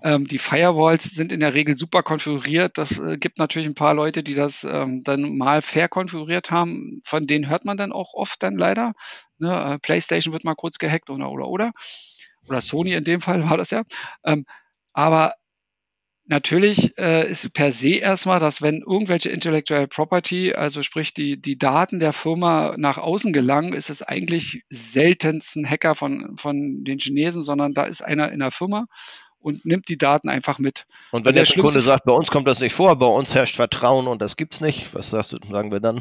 ähm, 0.00 0.28
die 0.28 0.38
Firewalls 0.38 1.02
sind 1.02 1.32
in 1.32 1.40
der 1.40 1.54
Regel 1.54 1.76
super 1.76 2.04
konfiguriert. 2.04 2.78
Das 2.78 2.96
äh, 2.96 3.18
gibt 3.18 3.40
natürlich 3.40 3.66
ein 3.66 3.74
paar 3.74 3.94
Leute, 3.94 4.22
die 4.22 4.36
das 4.36 4.62
ähm, 4.62 5.02
dann 5.02 5.36
mal 5.36 5.60
fair 5.60 5.88
konfiguriert 5.88 6.52
haben. 6.52 7.00
Von 7.04 7.26
denen 7.26 7.48
hört 7.48 7.64
man 7.64 7.76
dann 7.76 7.90
auch 7.90 8.14
oft 8.14 8.40
dann 8.44 8.56
leider. 8.56 8.92
Ne? 9.38 9.50
Äh, 9.50 9.78
PlayStation 9.80 10.32
wird 10.32 10.44
mal 10.44 10.54
kurz 10.54 10.78
gehackt 10.78 11.10
oder 11.10 11.28
oder 11.32 11.48
oder. 11.48 11.72
Oder 12.46 12.60
Sony 12.60 12.92
in 12.92 13.02
dem 13.02 13.20
Fall 13.20 13.42
war 13.50 13.56
das 13.56 13.70
ja. 13.70 13.82
Ähm, 14.22 14.44
aber 14.92 15.32
natürlich 16.28 16.96
äh, 16.98 17.28
ist 17.28 17.52
per 17.52 17.72
se 17.72 17.96
erstmal, 17.96 18.38
dass 18.38 18.62
wenn 18.62 18.82
irgendwelche 18.82 19.30
Intellectual 19.30 19.88
Property, 19.88 20.52
also 20.52 20.82
sprich 20.82 21.14
die, 21.14 21.40
die 21.40 21.58
Daten 21.58 21.98
der 21.98 22.12
Firma 22.12 22.74
nach 22.76 22.98
außen 22.98 23.32
gelangen, 23.32 23.72
ist 23.72 23.90
es 23.90 24.02
eigentlich 24.02 24.62
seltenst 24.70 25.56
ein 25.56 25.68
Hacker 25.68 25.94
von, 25.94 26.36
von 26.36 26.84
den 26.84 26.98
Chinesen, 26.98 27.42
sondern 27.42 27.74
da 27.74 27.84
ist 27.84 28.02
einer 28.02 28.30
in 28.30 28.40
der 28.40 28.50
Firma 28.50 28.86
und 29.40 29.64
nimmt 29.64 29.88
die 29.88 29.98
Daten 29.98 30.28
einfach 30.28 30.58
mit. 30.58 30.86
Und 31.10 31.24
wenn 31.24 31.36
also 31.36 31.40
der, 31.40 31.54
der 31.54 31.62
Kunde 31.62 31.80
sagt, 31.80 32.04
bei 32.04 32.12
uns 32.12 32.30
kommt 32.30 32.46
das 32.46 32.60
nicht 32.60 32.74
vor, 32.74 32.96
bei 32.98 33.06
uns 33.06 33.34
herrscht 33.34 33.56
Vertrauen 33.56 34.06
und 34.06 34.20
das 34.20 34.36
gibt's 34.36 34.60
nicht, 34.60 34.94
was 34.94 35.10
sagst 35.10 35.32
du, 35.32 35.38
sagen 35.50 35.72
wir 35.72 35.80
dann? 35.80 36.00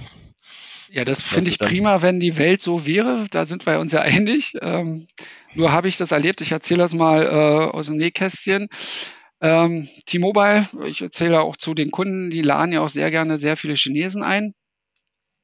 Ja, 0.90 1.04
das 1.04 1.22
finde 1.22 1.50
ich 1.50 1.60
prima, 1.60 2.02
wenn 2.02 2.22
die 2.22 2.38
Welt 2.38 2.62
so 2.62 2.86
wäre. 2.86 3.28
Da 3.30 3.46
sind 3.46 3.66
wir 3.66 3.80
uns 3.80 3.92
ja 3.92 4.02
einig. 4.02 4.54
Ähm, 4.62 5.08
nur 5.54 5.74
habe 5.74 5.90
ich 5.90 5.98
das 5.98 6.12
erlebt. 6.12 6.40
Ich 6.40 6.54
erzähle 6.54 6.82
das 6.82 6.94
mal 6.94 7.24
äh, 7.24 7.76
aus 7.76 7.88
dem 7.88 7.98
Nähkästchen. 7.98 8.70
Ähm, 9.42 9.88
T-Mobile, 10.06 10.68
ich 10.86 11.02
erzähle 11.02 11.42
auch 11.42 11.58
zu 11.58 11.74
den 11.74 11.92
Kunden, 11.92 12.30
die 12.30 12.42
laden 12.42 12.74
ja 12.74 12.82
auch 12.82 12.90
sehr 12.90 13.12
gerne 13.12 13.38
sehr 13.38 13.56
viele 13.58 13.76
Chinesen 13.76 14.24
ein, 14.24 14.56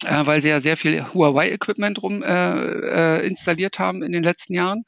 äh, 0.06 0.26
weil 0.26 0.42
sie 0.42 0.50
ja 0.50 0.62
sehr 0.62 0.78
viel 0.78 1.06
Huawei-Equipment 1.14 2.02
rum 2.02 2.24
äh, 2.24 3.20
äh 3.20 3.28
installiert 3.28 3.80
haben 3.80 4.04
in 4.04 4.12
den 4.12 4.24
letzten 4.24 4.54
Jahren. 4.56 4.84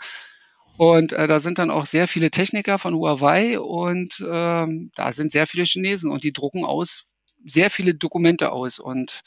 Und 0.78 1.14
äh, 1.14 1.28
da 1.28 1.40
sind 1.40 1.58
dann 1.60 1.72
auch 1.72 1.86
sehr 1.86 2.08
viele 2.08 2.32
Techniker 2.32 2.80
von 2.80 2.96
Huawei 2.96 3.60
und 3.60 4.22
ähm, 4.28 4.92
da 4.96 5.14
sind 5.14 5.32
sehr 5.32 5.48
viele 5.48 5.64
Chinesen 5.64 6.12
und 6.12 6.24
die 6.24 6.34
drucken 6.34 6.66
aus 6.66 7.06
sehr 7.46 7.70
viele 7.70 7.96
Dokumente 7.96 8.52
aus 8.52 8.80
und 8.80 9.22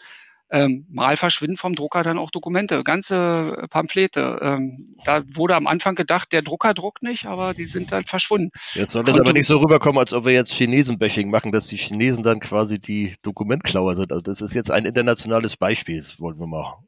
ähm, 0.51 0.87
mal 0.91 1.17
verschwinden 1.17 1.57
vom 1.57 1.75
Drucker 1.75 2.03
dann 2.03 2.19
auch 2.19 2.31
Dokumente, 2.31 2.83
ganze 2.85 3.67
Pamphlete. 3.71 4.39
Ähm, 4.43 4.97
da 5.05 5.23
wurde 5.27 5.57
am 5.57 5.67
Anfang 5.67 5.95
gedacht, 5.95 6.33
der 6.33 6.43
Drucker 6.43 6.75
druckt 6.75 7.03
nicht, 7.03 7.27
aber 7.27 7.55
die 7.55 7.67
sind 7.67 7.93
dann 7.93 8.05
verschwunden. 8.05 8.51
Jetzt 8.75 8.93
soll 8.93 9.05
das 9.05 9.21
aber 9.21 9.33
nicht 9.33 9.47
so 9.47 9.59
rüberkommen, 9.59 9.99
als 9.99 10.13
ob 10.13 10.25
wir 10.25 10.33
jetzt 10.33 10.53
Chinesen-Bashing 10.53 11.31
machen, 11.31 11.53
dass 11.53 11.69
die 11.69 11.77
Chinesen 11.77 12.23
dann 12.23 12.41
quasi 12.41 12.79
die 12.79 13.15
Dokumentklauer 13.23 13.97
sind. 13.97 14.13
Also 14.13 14.23
das 14.23 14.41
ist 14.41 14.55
jetzt 14.55 14.71
ein 14.71 14.85
internationales 14.85 15.57
Beispiel, 15.57 15.99
das 15.99 16.21
wollen 16.21 16.39
wir 16.39 16.47
mal 16.47 16.79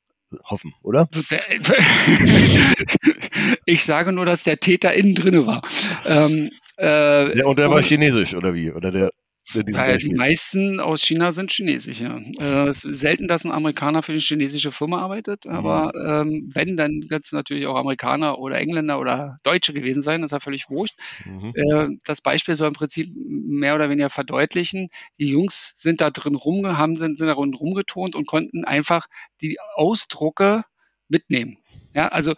hoffen, 0.44 0.72
oder? 0.82 1.08
ich 3.64 3.85
sage 3.85 4.12
nur, 4.12 4.24
dass 4.24 4.44
der 4.44 4.61
Täter 4.61 4.94
innen 4.94 5.14
drinne 5.14 5.46
war. 5.46 5.62
Ähm, 6.06 6.50
äh, 6.78 7.38
ja, 7.38 7.46
und 7.46 7.58
der 7.58 7.70
war 7.70 7.82
chinesisch, 7.82 8.35
oder 8.35 8.54
wie? 8.54 8.70
Oder 8.70 8.92
der 8.92 9.11
ja, 9.54 9.96
die 9.96 10.14
meisten 10.14 10.80
aus 10.80 11.02
China 11.02 11.32
sind 11.32 11.50
chinesisch, 11.50 12.00
ja. 12.00 12.18
Äh, 12.38 12.68
es 12.68 12.84
ist 12.84 13.00
selten, 13.00 13.28
dass 13.28 13.44
ein 13.44 13.52
Amerikaner 13.52 14.02
für 14.02 14.12
eine 14.12 14.20
chinesische 14.20 14.72
Firma 14.72 15.00
arbeitet, 15.00 15.46
aber 15.46 15.92
mhm. 15.94 16.32
ähm, 16.32 16.50
wenn, 16.54 16.76
dann 16.76 17.04
wird 17.08 17.24
es 17.24 17.32
natürlich 17.32 17.66
auch 17.66 17.76
Amerikaner 17.76 18.38
oder 18.38 18.58
Engländer 18.58 18.98
oder 18.98 19.36
Deutsche 19.42 19.72
gewesen 19.72 20.02
sein, 20.02 20.22
das 20.22 20.28
ist 20.28 20.32
ja 20.32 20.40
völlig 20.40 20.70
wurscht. 20.70 20.96
Mhm. 21.24 21.52
Äh, 21.54 21.88
das 22.04 22.20
Beispiel 22.20 22.54
soll 22.54 22.68
im 22.68 22.74
Prinzip 22.74 23.08
mehr 23.14 23.74
oder 23.74 23.90
weniger 23.90 24.10
verdeutlichen, 24.10 24.88
die 25.18 25.28
Jungs 25.28 25.72
sind 25.76 26.00
da 26.00 26.10
drin 26.10 26.34
rum, 26.34 26.66
haben, 26.66 26.96
sind, 26.96 27.16
sind 27.16 27.26
da 27.26 27.34
drin 27.34 27.54
rumgetont 27.54 28.14
und 28.14 28.26
konnten 28.26 28.64
einfach 28.64 29.06
die 29.40 29.58
Ausdrucke 29.74 30.64
mitnehmen. 31.08 31.58
Ja, 31.94 32.08
also 32.08 32.34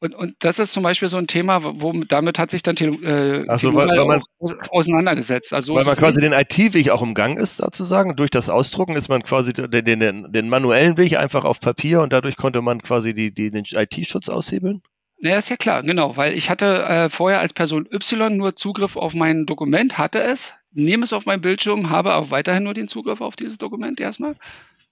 und, 0.00 0.14
und 0.14 0.36
das 0.38 0.60
ist 0.60 0.72
zum 0.72 0.84
Beispiel 0.84 1.08
so 1.08 1.16
ein 1.16 1.26
Thema, 1.26 1.60
wo 1.62 1.92
damit 1.92 2.38
hat 2.38 2.50
sich 2.50 2.62
dann 2.62 2.76
Tele, 2.76 2.92
äh, 3.02 3.58
so, 3.58 3.74
weil, 3.74 3.88
weil 3.88 4.06
man, 4.06 4.22
auseinandergesetzt. 4.70 5.52
Also 5.52 5.74
weil 5.74 5.84
man 5.84 5.96
quasi 5.96 6.20
den 6.20 6.32
IT-Weg 6.32 6.90
auch 6.90 7.00
umgangen 7.00 7.36
ist, 7.36 7.56
sozusagen. 7.56 8.14
Durch 8.14 8.30
das 8.30 8.48
Ausdrucken 8.48 8.94
ist 8.94 9.08
man 9.08 9.22
quasi 9.22 9.52
den, 9.52 9.84
den, 9.84 10.32
den 10.32 10.48
manuellen 10.48 10.96
Weg 10.98 11.16
einfach 11.16 11.44
auf 11.44 11.60
Papier 11.60 12.00
und 12.00 12.12
dadurch 12.12 12.36
konnte 12.36 12.62
man 12.62 12.80
quasi 12.80 13.12
die, 13.12 13.34
die, 13.34 13.50
den 13.50 13.64
IT-Schutz 13.64 14.28
aushebeln? 14.28 14.82
Ja, 15.20 15.36
ist 15.36 15.48
ja 15.48 15.56
klar, 15.56 15.82
genau, 15.82 16.16
weil 16.16 16.34
ich 16.34 16.48
hatte 16.48 16.84
äh, 16.84 17.08
vorher 17.08 17.40
als 17.40 17.52
Person 17.52 17.88
Y 17.92 18.36
nur 18.36 18.54
Zugriff 18.54 18.96
auf 18.96 19.14
mein 19.14 19.46
Dokument, 19.46 19.98
hatte 19.98 20.20
es, 20.22 20.52
nehme 20.70 21.02
es 21.02 21.12
auf 21.12 21.26
meinen 21.26 21.40
Bildschirm, 21.40 21.90
habe 21.90 22.14
auch 22.14 22.30
weiterhin 22.30 22.62
nur 22.62 22.74
den 22.74 22.86
Zugriff 22.86 23.20
auf 23.20 23.34
dieses 23.34 23.58
Dokument 23.58 23.98
erstmal 23.98 24.36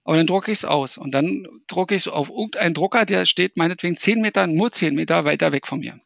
aber 0.07 0.15
dann 0.15 0.25
drucke 0.25 0.53
ich 0.53 0.59
es 0.59 0.65
aus. 0.65 0.97
Und 0.97 1.11
dann 1.11 1.45
drucke 1.67 1.93
ich 1.93 2.03
es 2.03 2.07
auf 2.07 2.29
irgendeinen 2.29 2.73
Drucker, 2.73 3.05
der 3.05 3.25
steht 3.25 3.57
meinetwegen 3.57 3.97
zehn 3.97 4.21
Meter, 4.21 4.47
nur 4.47 4.71
zehn 4.71 4.95
Meter 4.95 5.25
weiter 5.25 5.51
weg 5.51 5.67
von 5.67 5.81
mir. 5.81 5.99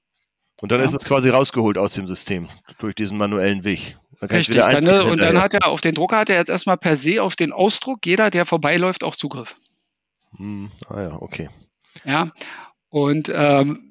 Und 0.60 0.72
dann 0.72 0.80
ja. 0.80 0.88
ist 0.88 0.94
es 0.94 1.06
quasi 1.06 1.30
rausgeholt 1.30 1.78
aus 1.78 1.94
dem 1.94 2.08
System 2.08 2.50
durch 2.80 2.96
diesen 2.96 3.20
manuellen 3.20 3.64
Weg. 3.64 4.00
Dann 4.20 4.32
Richtig. 4.32 4.56
Dann, 4.56 4.88
und 5.08 5.20
dann 5.20 5.40
hat 5.40 5.54
er 5.54 5.68
auf 5.68 5.82
den 5.82 5.94
Drucker 5.94 6.18
hat 6.18 6.32
er 6.32 6.38
jetzt 6.38 6.50
erstmal 6.50 6.78
per 6.78 6.98
se 6.98 7.22
auf 7.22 7.36
den 7.36 7.54
Ausdruck 7.54 8.04
jeder, 8.04 8.32
der 8.32 8.48
vorbeiläuft, 8.48 9.04
auch 9.04 9.16
Zugriff. 9.16 9.56
Hm, 10.36 10.72
ah 10.90 11.02
ja, 11.02 11.22
okay. 11.22 11.50
Ja. 12.04 12.32
Und 12.90 13.32
ähm, 13.32 13.91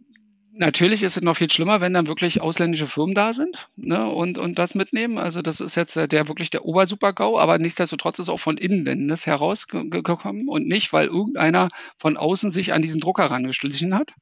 Natürlich 0.61 1.03
ist 1.03 1.17
es 1.17 1.23
noch 1.23 1.39
viel 1.39 1.51
schlimmer, 1.51 1.81
wenn 1.81 1.95
dann 1.95 2.07
wirklich 2.07 2.43
ausländische 2.43 2.87
Firmen 2.87 3.15
da 3.15 3.33
sind 3.33 3.71
ne, 3.77 4.07
und, 4.07 4.37
und 4.37 4.59
das 4.59 4.75
mitnehmen. 4.75 5.17
Also 5.17 5.41
das 5.41 5.59
ist 5.59 5.75
jetzt 5.75 5.97
der 5.97 6.29
wirklich 6.29 6.51
der 6.51 6.67
Obersuper-GAU, 6.67 7.39
aber 7.39 7.57
nichtsdestotrotz 7.57 8.19
ist 8.19 8.29
auch 8.29 8.41
von 8.41 8.59
innen 8.59 9.09
das 9.09 9.25
herausgekommen 9.25 10.49
und 10.49 10.69
nicht, 10.69 10.93
weil 10.93 11.07
irgendeiner 11.07 11.71
von 11.97 12.19
außen 12.19 12.51
sich 12.51 12.75
an 12.75 12.83
diesen 12.83 13.01
Drucker 13.01 13.31
rangeschlichen 13.31 13.95
hat, 13.95 14.13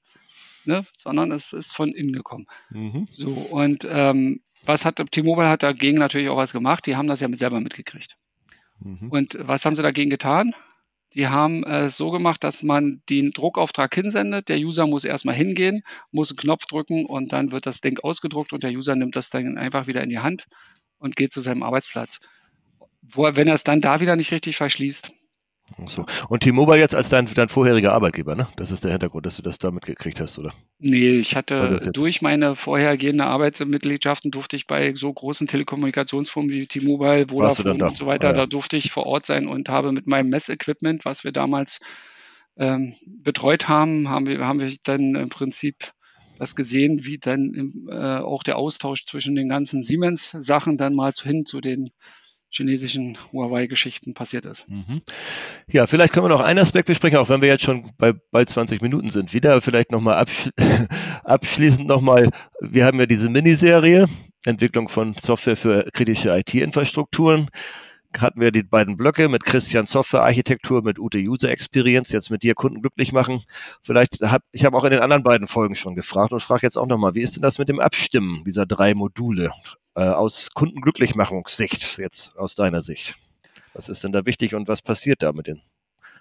ne, 0.64 0.87
sondern 0.96 1.33
es 1.33 1.53
ist 1.53 1.74
von 1.74 1.90
innen 1.92 2.12
gekommen. 2.12 2.46
Mhm. 2.70 3.09
So, 3.11 3.31
und 3.31 3.85
ähm, 3.90 4.40
was 4.64 4.85
hat 4.85 5.03
T-Mobile 5.11 5.48
hat 5.48 5.64
dagegen 5.64 5.98
natürlich 5.98 6.29
auch 6.29 6.37
was 6.37 6.53
gemacht, 6.53 6.87
die 6.87 6.94
haben 6.94 7.09
das 7.09 7.18
ja 7.18 7.29
selber 7.35 7.59
mitgekriegt. 7.59 8.14
Mhm. 8.79 9.11
Und 9.11 9.37
was 9.40 9.64
haben 9.64 9.74
sie 9.74 9.83
dagegen 9.83 10.11
getan? 10.11 10.55
Die 11.18 11.26
haben 11.26 11.64
es 11.64 11.96
so 11.96 12.12
gemacht, 12.12 12.44
dass 12.44 12.62
man 12.62 13.02
den 13.11 13.33
Druckauftrag 13.33 13.92
hinsendet. 13.92 14.48
Der 14.48 14.59
User 14.59 14.87
muss 14.87 15.04
erstmal 15.04 15.35
hingehen, 15.35 15.83
muss 16.12 16.31
einen 16.31 16.37
Knopf 16.37 16.66
drücken 16.66 17.07
und 17.07 17.33
dann 17.33 17.50
wird 17.50 17.66
das 17.66 17.81
Ding 17.81 17.98
ausgedruckt 17.98 18.52
und 18.52 18.62
der 18.62 18.70
User 18.70 18.94
nimmt 18.94 19.16
das 19.16 19.28
dann 19.28 19.59
einfach 19.59 19.88
wieder 19.88 20.00
in 20.04 20.11
die 20.11 20.20
Hand 20.20 20.46
und 20.98 21.16
geht 21.16 21.33
zu 21.33 21.40
seinem 21.40 21.64
Arbeitsplatz. 21.64 22.20
Wo, 23.02 23.24
wenn 23.24 23.48
er 23.48 23.54
es 23.54 23.64
dann 23.64 23.81
da 23.81 23.98
wieder 23.98 24.14
nicht 24.14 24.31
richtig 24.31 24.57
verschließt, 24.57 25.11
so. 25.87 26.07
Und 26.28 26.42
T-Mobile 26.42 26.78
jetzt 26.78 26.94
als 26.94 27.09
dein, 27.09 27.28
dein 27.35 27.48
vorheriger 27.48 27.92
Arbeitgeber, 27.92 28.35
ne? 28.35 28.48
Das 28.57 28.70
ist 28.70 28.85
der 28.85 28.90
Hintergrund, 28.90 29.26
dass 29.26 29.37
du 29.37 29.42
das 29.42 29.59
da 29.59 29.70
mitgekriegt 29.70 30.20
hast, 30.20 30.38
oder? 30.38 30.52
Nee, 30.78 31.18
ich 31.18 31.37
hatte 31.37 31.90
durch 31.92 32.22
meine 32.22 32.57
vorhergehende 32.57 33.24
Arbeitsmitgliedschaften 33.24 34.31
durfte 34.31 34.57
ich 34.57 34.66
bei 34.66 34.94
so 34.94 35.12
großen 35.12 35.46
Telekommunikationsfirmen 35.46 36.50
wie 36.50 36.66
T-Mobile, 36.66 37.26
Vodafone 37.28 37.85
und 37.85 37.96
so 37.96 38.07
weiter, 38.07 38.28
ah, 38.28 38.31
ja. 38.31 38.37
da 38.37 38.46
durfte 38.46 38.76
ich 38.76 38.90
vor 38.90 39.07
Ort 39.07 39.26
sein 39.26 39.46
und 39.46 39.68
habe 39.68 39.92
mit 39.92 40.07
meinem 40.07 40.31
Messequipment, 40.31 41.04
was 41.04 41.24
wir 41.24 41.33
damals 41.33 41.81
ähm, 42.57 42.94
betreut 43.07 43.68
haben, 43.68 44.09
haben 44.09 44.26
wir, 44.26 44.38
haben 44.46 44.61
wir 44.61 44.74
dann 44.83 45.14
im 45.14 45.28
Prinzip 45.28 45.92
das 46.38 46.54
gesehen, 46.54 47.04
wie 47.04 47.18
dann 47.18 47.72
äh, 47.90 48.18
auch 48.18 48.42
der 48.42 48.57
Austausch 48.57 49.04
zwischen 49.04 49.35
den 49.35 49.48
ganzen 49.48 49.83
Siemens-Sachen 49.83 50.76
dann 50.76 50.94
mal 50.94 51.12
hin 51.20 51.44
zu 51.44 51.61
den 51.61 51.90
chinesischen 52.50 53.18
Huawei-Geschichten 53.32 54.14
passiert 54.14 54.46
ist. 54.46 54.68
Mhm. 54.68 55.02
Ja, 55.70 55.87
vielleicht 55.87 56.12
können 56.12 56.24
wir 56.24 56.30
noch 56.30 56.40
einen 56.40 56.58
Aspekt 56.58 56.87
besprechen, 56.87 57.18
auch 57.18 57.28
wenn 57.28 57.42
wir 57.42 57.48
jetzt 57.48 57.64
schon 57.64 57.90
bei 57.98 58.12
bald 58.30 58.48
20 58.48 58.80
Minuten 58.80 59.11
sind. 59.11 59.34
Wieder 59.34 59.61
vielleicht 59.61 59.92
nochmal 59.92 60.14
absch 60.14 60.50
abschließend 61.24 61.88
nochmal, 61.88 62.30
wir 62.61 62.84
haben 62.84 62.98
ja 62.98 63.06
diese 63.06 63.28
Miniserie, 63.28 64.06
Entwicklung 64.44 64.88
von 64.88 65.14
Software 65.20 65.56
für 65.56 65.90
kritische 65.92 66.30
IT-Infrastrukturen 66.30 67.48
hatten 68.16 68.40
wir 68.40 68.50
die 68.50 68.62
beiden 68.62 68.96
Blöcke 68.96 69.28
mit 69.28 69.44
Christian 69.44 69.87
Software 69.87 70.22
Architektur, 70.22 70.82
mit 70.82 70.98
Ute 70.98 71.18
User 71.18 71.50
Experience, 71.50 72.11
jetzt 72.11 72.30
mit 72.30 72.42
dir 72.42 72.54
Kunden 72.54 72.80
glücklich 72.80 73.12
machen. 73.12 73.42
Vielleicht 73.82 74.20
hab, 74.22 74.42
ich 74.52 74.64
habe 74.64 74.76
auch 74.76 74.84
in 74.84 74.90
den 74.90 75.00
anderen 75.00 75.22
beiden 75.22 75.46
Folgen 75.46 75.74
schon 75.74 75.94
gefragt 75.94 76.32
und 76.32 76.40
frage 76.40 76.66
jetzt 76.66 76.78
auch 76.78 76.87
nochmal, 76.87 77.14
wie 77.14 77.20
ist 77.20 77.37
denn 77.37 77.42
das 77.42 77.58
mit 77.58 77.68
dem 77.68 77.80
Abstimmen 77.80 78.44
dieser 78.44 78.66
drei 78.66 78.94
Module 78.94 79.52
aus 80.02 80.50
Kundenglücklichmachungssicht, 80.54 81.98
jetzt 81.98 82.37
aus 82.37 82.54
deiner 82.54 82.82
Sicht? 82.82 83.16
Was 83.74 83.88
ist 83.88 84.04
denn 84.04 84.12
da 84.12 84.26
wichtig 84.26 84.54
und 84.54 84.68
was 84.68 84.82
passiert 84.82 85.22
da 85.22 85.32
mit 85.32 85.46
den 85.46 85.62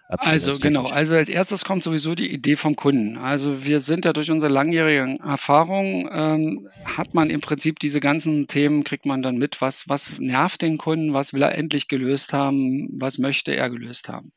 also 0.09 0.57
genau, 0.57 0.85
also 0.85 1.15
als 1.15 1.27
erstes 1.27 1.65
kommt 1.65 1.83
sowieso 1.83 2.15
die 2.15 2.31
Idee 2.31 2.55
vom 2.55 2.77
Kunden. 2.77 3.17
Also 3.17 3.65
wir 3.65 3.81
sind 3.81 4.05
ja 4.05 4.13
durch 4.13 4.31
unsere 4.31 4.51
langjährige 4.51 5.19
Erfahrung, 5.21 6.09
ähm, 6.09 6.69
hat 6.85 7.13
man 7.13 7.29
im 7.29 7.41
Prinzip 7.41 7.79
diese 7.79 7.99
ganzen 7.99 8.47
Themen, 8.47 8.85
kriegt 8.85 9.05
man 9.05 9.21
dann 9.21 9.37
mit, 9.37 9.59
was, 9.59 9.89
was 9.89 10.17
nervt 10.17 10.61
den 10.61 10.77
Kunden, 10.77 11.13
was 11.13 11.33
will 11.33 11.41
er 11.41 11.55
endlich 11.55 11.89
gelöst 11.89 12.31
haben, 12.31 12.87
was 12.93 13.17
möchte 13.17 13.53
er 13.53 13.69
gelöst 13.69 14.07
haben. 14.07 14.31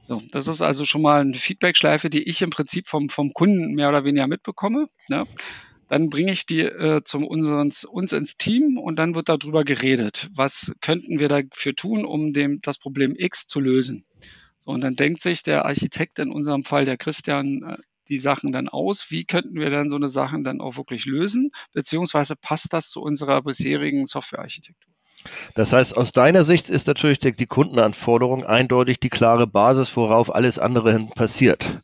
So, 0.00 0.20
das 0.32 0.48
ist 0.48 0.62
also 0.62 0.84
schon 0.84 1.02
mal 1.02 1.20
eine 1.20 1.34
Feedback-Schleife, 1.34 2.10
die 2.10 2.28
ich 2.28 2.42
im 2.42 2.50
Prinzip 2.50 2.88
vom, 2.88 3.08
vom 3.08 3.32
Kunden 3.32 3.72
mehr 3.72 3.88
oder 3.88 4.04
weniger 4.04 4.26
mitbekomme. 4.26 4.88
Ja. 5.08 5.24
Dann 5.88 6.08
bringe 6.08 6.32
ich 6.32 6.46
die 6.46 6.60
äh, 6.60 7.02
zum 7.04 7.26
unseren, 7.26 7.72
uns 7.88 8.12
ins 8.12 8.36
Team 8.36 8.78
und 8.78 8.98
dann 8.98 9.14
wird 9.14 9.28
darüber 9.28 9.64
geredet. 9.64 10.28
Was 10.34 10.72
könnten 10.80 11.18
wir 11.18 11.28
dafür 11.28 11.74
tun, 11.74 12.04
um 12.04 12.32
dem, 12.32 12.60
das 12.62 12.78
Problem 12.78 13.14
X 13.16 13.46
zu 13.46 13.60
lösen? 13.60 14.04
So, 14.58 14.70
und 14.70 14.80
dann 14.80 14.96
denkt 14.96 15.20
sich 15.20 15.42
der 15.42 15.66
Architekt, 15.66 16.18
in 16.18 16.30
unserem 16.30 16.64
Fall 16.64 16.84
der 16.84 16.96
Christian, 16.96 17.62
äh, 17.62 17.76
die 18.08 18.18
Sachen 18.18 18.52
dann 18.52 18.68
aus. 18.68 19.10
Wie 19.10 19.24
könnten 19.24 19.54
wir 19.54 19.70
dann 19.70 19.90
so 19.90 19.96
eine 19.96 20.08
Sachen 20.08 20.44
dann 20.44 20.60
auch 20.60 20.76
wirklich 20.76 21.06
lösen? 21.06 21.50
Beziehungsweise 21.72 22.36
passt 22.36 22.72
das 22.72 22.90
zu 22.90 23.00
unserer 23.00 23.42
bisherigen 23.42 24.06
Softwarearchitektur? 24.06 24.92
Das 25.54 25.72
heißt, 25.72 25.96
aus 25.96 26.12
deiner 26.12 26.44
Sicht 26.44 26.68
ist 26.68 26.86
natürlich 26.86 27.18
die 27.18 27.46
Kundenanforderung 27.46 28.44
eindeutig 28.44 29.00
die 29.00 29.08
klare 29.08 29.46
Basis, 29.46 29.96
worauf 29.96 30.34
alles 30.34 30.58
andere 30.58 30.92
hin 30.92 31.08
passiert. 31.08 31.80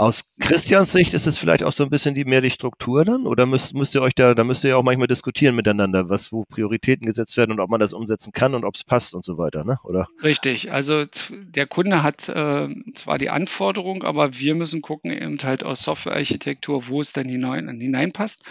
Aus 0.00 0.24
Christians 0.40 0.92
Sicht 0.92 1.12
ist 1.12 1.26
es 1.26 1.36
vielleicht 1.36 1.62
auch 1.62 1.74
so 1.74 1.84
ein 1.84 1.90
bisschen 1.90 2.14
die 2.14 2.24
mehr 2.24 2.40
die 2.40 2.50
Struktur 2.50 3.04
dann? 3.04 3.26
Oder 3.26 3.44
müsst, 3.44 3.74
müsst 3.74 3.94
ihr 3.94 4.00
euch 4.00 4.14
da, 4.14 4.32
da 4.32 4.44
müsst 4.44 4.64
ihr 4.64 4.70
ja 4.70 4.76
auch 4.76 4.82
manchmal 4.82 5.08
diskutieren 5.08 5.54
miteinander, 5.54 6.08
was, 6.08 6.32
wo 6.32 6.46
Prioritäten 6.46 7.06
gesetzt 7.06 7.36
werden 7.36 7.52
und 7.52 7.60
ob 7.60 7.68
man 7.68 7.80
das 7.80 7.92
umsetzen 7.92 8.32
kann 8.32 8.54
und 8.54 8.64
ob 8.64 8.76
es 8.76 8.82
passt 8.82 9.14
und 9.14 9.26
so 9.26 9.36
weiter, 9.36 9.62
ne? 9.62 9.76
Oder? 9.84 10.08
Richtig. 10.22 10.72
Also 10.72 11.04
der 11.30 11.66
Kunde 11.66 12.02
hat 12.02 12.30
äh, 12.30 12.68
zwar 12.94 13.18
die 13.18 13.28
Anforderung, 13.28 14.02
aber 14.02 14.38
wir 14.38 14.54
müssen 14.54 14.80
gucken 14.80 15.10
eben 15.10 15.36
halt 15.42 15.64
aus 15.64 15.82
Softwarearchitektur, 15.82 16.88
wo 16.88 17.02
es 17.02 17.12
denn 17.12 17.28
hinein, 17.28 17.68
hineinpasst. 17.78 18.42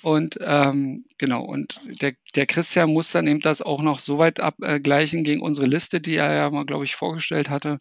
Und 0.00 0.38
ähm, 0.40 1.06
genau, 1.18 1.42
und 1.42 1.80
der, 2.00 2.12
der 2.36 2.46
Christian 2.46 2.92
muss 2.92 3.10
dann 3.10 3.26
eben 3.26 3.40
das 3.40 3.62
auch 3.62 3.82
noch 3.82 3.98
so 3.98 4.18
weit 4.18 4.38
abgleichen 4.38 5.24
gegen 5.24 5.42
unsere 5.42 5.66
Liste, 5.66 6.00
die 6.00 6.14
er 6.14 6.32
ja 6.32 6.50
mal, 6.50 6.64
glaube 6.64 6.84
ich, 6.84 6.94
vorgestellt 6.94 7.50
hatte, 7.50 7.78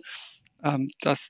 ähm, 0.63 0.89
dass 1.01 1.29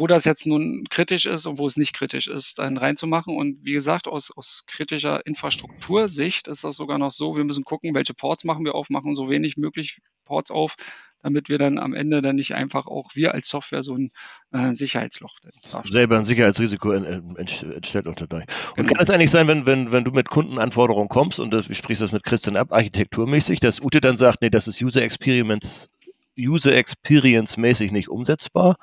wo 0.00 0.06
das 0.06 0.24
jetzt 0.24 0.46
nun 0.46 0.86
kritisch 0.88 1.26
ist 1.26 1.46
und 1.46 1.58
wo 1.58 1.66
es 1.66 1.76
nicht 1.76 1.92
kritisch 1.92 2.26
ist, 2.26 2.58
dann 2.58 2.78
reinzumachen. 2.78 3.36
Und 3.36 3.58
wie 3.62 3.72
gesagt, 3.72 4.08
aus, 4.08 4.30
aus 4.34 4.64
kritischer 4.66 5.24
Infrastruktursicht 5.26 6.48
ist 6.48 6.64
das 6.64 6.76
sogar 6.76 6.98
noch 6.98 7.10
so, 7.10 7.36
wir 7.36 7.44
müssen 7.44 7.64
gucken, 7.64 7.94
welche 7.94 8.14
Ports 8.14 8.44
machen 8.44 8.64
wir 8.64 8.74
auf, 8.74 8.88
machen 8.88 9.14
so 9.14 9.28
wenig 9.28 9.58
möglich 9.58 10.00
Ports 10.24 10.50
auf, 10.50 10.76
damit 11.22 11.50
wir 11.50 11.58
dann 11.58 11.78
am 11.78 11.92
Ende 11.92 12.22
dann 12.22 12.36
nicht 12.36 12.54
einfach 12.54 12.86
auch 12.86 13.10
wir 13.14 13.34
als 13.34 13.48
Software 13.48 13.82
so 13.82 13.94
ein 13.94 14.08
äh, 14.52 14.74
Sicherheitsloch 14.74 15.36
selber 15.84 16.18
ein 16.18 16.24
Sicherheitsrisiko 16.24 16.92
entstellt 16.92 18.06
unter 18.06 18.26
dadurch. 18.26 18.46
Und 18.70 18.76
genau. 18.76 18.94
kann 18.94 19.02
es 19.02 19.10
eigentlich 19.10 19.30
sein, 19.30 19.48
wenn, 19.48 19.66
wenn, 19.66 19.92
wenn 19.92 20.04
du 20.04 20.12
mit 20.12 20.30
Kundenanforderungen 20.30 21.10
kommst 21.10 21.40
und 21.40 21.50
du 21.50 21.62
sprichst 21.74 22.00
das 22.00 22.12
mit 22.12 22.22
Christian 22.22 22.56
ab, 22.56 22.72
architekturmäßig, 22.72 23.60
dass 23.60 23.82
Ute 23.82 24.00
dann 24.00 24.16
sagt, 24.16 24.40
nee, 24.40 24.50
das 24.50 24.66
ist 24.66 24.80
User 24.80 25.02
Experience, 25.02 25.90
User 26.38 26.74
Experience 26.74 27.58
mäßig 27.58 27.92
nicht 27.92 28.08
umsetzbar? 28.08 28.76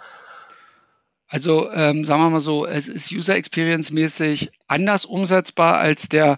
Also 1.30 1.70
ähm, 1.72 2.06
sagen 2.06 2.22
wir 2.22 2.30
mal 2.30 2.40
so, 2.40 2.66
es 2.66 2.88
ist 2.88 3.12
User 3.12 3.36
Experience 3.36 3.92
mäßig 3.92 4.50
anders 4.68 5.06
umsetzbar, 5.06 5.78
als 5.78 6.08
der, 6.08 6.38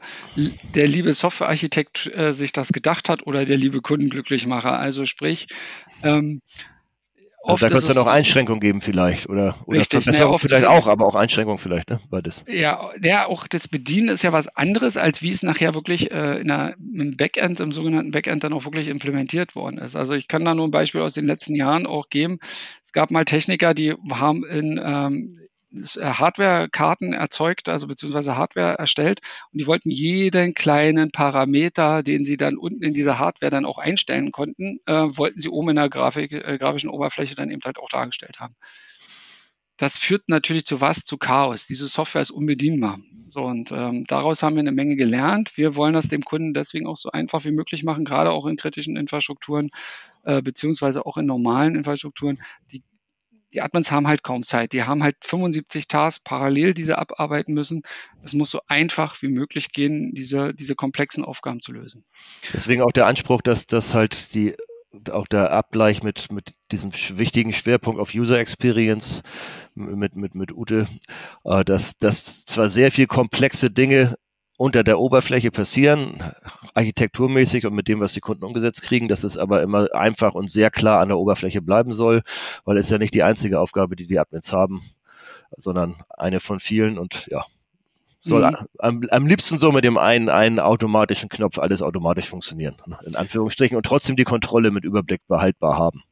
der 0.74 0.88
liebe 0.88 1.14
Softwarearchitekt 1.14 2.08
äh, 2.16 2.34
sich 2.34 2.54
das 2.54 2.70
gedacht 2.70 3.08
hat 3.08 3.28
oder 3.28 3.46
der 3.46 3.58
liebe 3.58 3.82
Kundenglücklichmacher. 3.82 4.80
Also 4.80 5.06
sprich, 5.06 5.48
ähm, 6.04 6.42
also 7.44 7.68
da 7.68 7.74
könnte 7.74 7.88
es 7.88 7.94
dann 7.94 8.04
auch 8.04 8.12
Einschränkungen 8.12 8.60
geben 8.60 8.82
vielleicht 8.82 9.30
oder, 9.30 9.56
oder 9.66 9.80
richtig, 9.80 10.04
Verbesserungen 10.04 10.34
ja, 10.34 10.38
vielleicht 10.40 10.66
auch, 10.66 10.88
aber 10.88 11.06
auch 11.08 11.16
Einschränkungen 11.16 11.58
vielleicht, 11.58 11.90
ne? 11.90 12.00
Beides. 12.10 12.44
Ja, 12.48 12.92
ja, 13.02 13.28
auch 13.28 13.48
das 13.48 13.68
Bedienen 13.68 14.10
ist 14.10 14.24
ja 14.24 14.34
was 14.34 14.48
anderes, 14.56 14.98
als 14.98 15.22
wie 15.22 15.30
es 15.30 15.42
nachher 15.42 15.74
wirklich 15.74 16.12
äh, 16.12 16.40
in 16.42 16.52
einer, 16.52 16.76
im 16.78 17.16
Backend, 17.16 17.60
im 17.60 17.72
sogenannten 17.72 18.12
Backend 18.12 18.44
dann 18.44 18.54
auch 18.54 18.66
wirklich 18.66 18.88
implementiert 18.88 19.56
worden 19.56 19.78
ist. 19.78 19.96
Also 19.96 20.14
ich 20.14 20.28
kann 20.28 20.44
da 20.44 20.54
nur 20.54 20.68
ein 20.68 20.72
Beispiel 20.72 21.02
aus 21.02 21.14
den 21.14 21.26
letzten 21.26 21.56
Jahren 21.56 21.86
auch 21.86 22.10
geben. 22.10 22.40
Es 22.84 22.92
gab 22.92 23.12
mal 23.12 23.26
Techniker, 23.26 23.74
die 23.74 23.96
haben 24.12 24.46
in 24.46 24.80
ähm, 24.84 25.40
äh, 25.40 25.49
Hardware-Karten 25.72 27.14
erzeugt, 27.14 27.70
also 27.70 27.88
beziehungsweise 27.88 28.36
Hardware 28.36 28.80
erstellt 28.80 29.20
und 29.52 29.60
die 29.62 29.68
wollten 29.68 29.92
jeden 29.92 30.54
kleinen 30.54 31.12
Parameter, 31.12 32.02
den 32.02 32.26
sie 32.26 32.38
dann 32.38 32.58
unten 32.58 32.84
in 32.84 32.94
dieser 32.94 33.20
Hardware 33.20 33.52
dann 33.52 33.66
auch 33.66 33.78
einstellen 33.78 34.32
konnten, 34.32 34.80
äh, 34.88 34.94
wollten 34.94 35.40
sie 35.40 35.50
oben 35.50 35.70
in 35.70 35.76
der 35.76 35.90
Grafik, 35.90 36.32
äh, 36.32 36.58
grafischen 36.58 36.90
Oberfläche 36.90 37.36
dann 37.36 37.52
eben 37.52 37.62
halt 37.64 37.78
auch 37.78 37.90
dargestellt 37.90 38.40
haben. 38.40 38.56
Das 39.80 39.98
führt 39.98 40.28
natürlich 40.28 40.66
zu 40.66 40.82
was? 40.82 41.06
Zu 41.06 41.18
Chaos. 41.18 41.66
Diese 41.66 41.88
Software 41.88 42.22
ist 42.22 42.32
unbedienbar. 42.32 42.98
So, 43.30 43.44
und 43.44 43.72
ähm, 43.72 44.04
daraus 44.06 44.44
haben 44.44 44.56
wir 44.56 44.60
eine 44.60 44.74
Menge 44.74 44.98
gelernt. 44.98 45.56
Wir 45.56 45.76
wollen 45.78 45.94
das 45.94 46.10
dem 46.10 46.24
Kunden 46.24 46.54
deswegen 46.54 46.86
auch 46.86 46.98
so 46.98 47.12
einfach 47.12 47.46
wie 47.46 47.52
möglich 47.52 47.84
machen, 47.84 48.04
gerade 48.04 48.32
auch 48.32 48.46
in 48.46 48.58
kritischen 48.58 48.98
Infrastrukturen, 48.98 49.70
äh, 50.24 50.42
beziehungsweise 50.42 51.06
auch 51.06 51.16
in 51.16 51.26
normalen 51.26 51.76
Infrastrukturen. 51.76 52.42
Die 52.74 52.84
die 53.54 53.62
Admins 53.62 53.92
haben 53.92 54.08
halt 54.08 54.24
kaum 54.24 54.44
Zeit. 54.44 54.74
Die 54.74 54.84
haben 54.84 55.04
halt 55.04 55.18
75 55.22 55.88
Tasks 55.88 56.24
parallel, 56.24 56.74
die 56.74 56.84
sie 56.84 56.98
abarbeiten 56.98 57.54
müssen. 57.54 57.84
Es 58.24 58.34
muss 58.34 58.52
so 58.52 58.62
einfach 58.68 59.22
wie 59.22 59.28
möglich 59.28 59.72
gehen, 59.72 60.14
diese, 60.14 60.54
diese 60.54 60.76
komplexen 60.76 61.24
Aufgaben 61.24 61.62
zu 61.62 61.72
lösen. 61.72 62.06
Deswegen 62.54 62.82
auch 62.82 62.92
der 62.92 63.08
Anspruch, 63.08 63.42
dass 63.42 63.66
das 63.66 63.94
halt 63.94 64.34
die 64.34 64.56
auch 65.12 65.28
der 65.28 65.52
Abgleich 65.52 66.02
mit, 66.02 66.32
mit 66.32 66.56
diesem 66.72 66.92
wichtigen 67.18 67.54
Schwerpunkt 67.54 68.02
auf 68.02 68.14
User 68.16 68.40
Experience 68.40 69.22
mit, 69.76 70.16
mit, 70.16 70.34
mit 70.34 70.52
Ute, 70.52 70.88
äh, 71.46 71.64
dass, 71.64 71.98
dass 71.98 72.44
zwar 72.46 72.70
sehr 72.70 72.92
viel 72.92 73.06
komplexe 73.06 73.70
Dinge 73.70 74.16
unter 74.60 74.84
der 74.84 75.00
Oberfläche 75.00 75.52
passieren, 75.52 76.22
architekturmäßig 76.74 77.66
und 77.66 77.74
mit 77.74 77.88
dem, 77.88 78.02
was 78.02 78.12
die 78.12 78.20
Kunden 78.20 78.44
umgesetzt 78.44 78.82
kriegen, 78.82 79.08
dass 79.08 79.24
es 79.24 79.38
aber 79.38 79.62
immer 79.62 79.88
einfach 79.96 80.34
und 80.34 80.52
sehr 80.52 80.70
klar 80.70 81.00
an 81.00 81.08
der 81.08 81.18
Oberfläche 81.18 81.62
bleiben 81.62 81.94
soll, 81.94 82.24
weil 82.66 82.76
es 82.76 82.90
ja 82.90 82.98
nicht 82.98 83.14
die 83.14 83.24
einzige 83.24 83.62
Aufgabe, 83.62 83.96
die 83.96 84.06
die 84.06 84.20
Admins 84.20 84.52
haben, 84.52 84.82
sondern 85.56 85.96
eine 86.10 86.42
von 86.42 86.60
vielen 86.60 86.98
und 86.98 87.26
ja, 87.32 87.46
soll 88.20 88.52
mhm. 88.52 88.58
am, 88.80 89.04
am 89.10 89.28
liebsten 89.28 89.60
so 89.60 89.72
mit 89.72 89.86
dem 89.86 89.98
einen, 89.98 90.28
einen 90.28 90.60
automatischen 90.60 91.30
Knopf 91.30 91.58
alles 91.58 91.82
automatisch 91.82 92.28
funktionieren, 92.28 92.76
in 93.06 93.16
Anführungsstrichen, 93.16 93.78
und 93.78 93.86
trotzdem 93.86 94.18
die 94.18 94.26
Kontrolle 94.26 94.72
mit 94.72 94.84
Überblick 94.84 95.26
behaltbar 95.30 95.78
haben. 95.78 96.04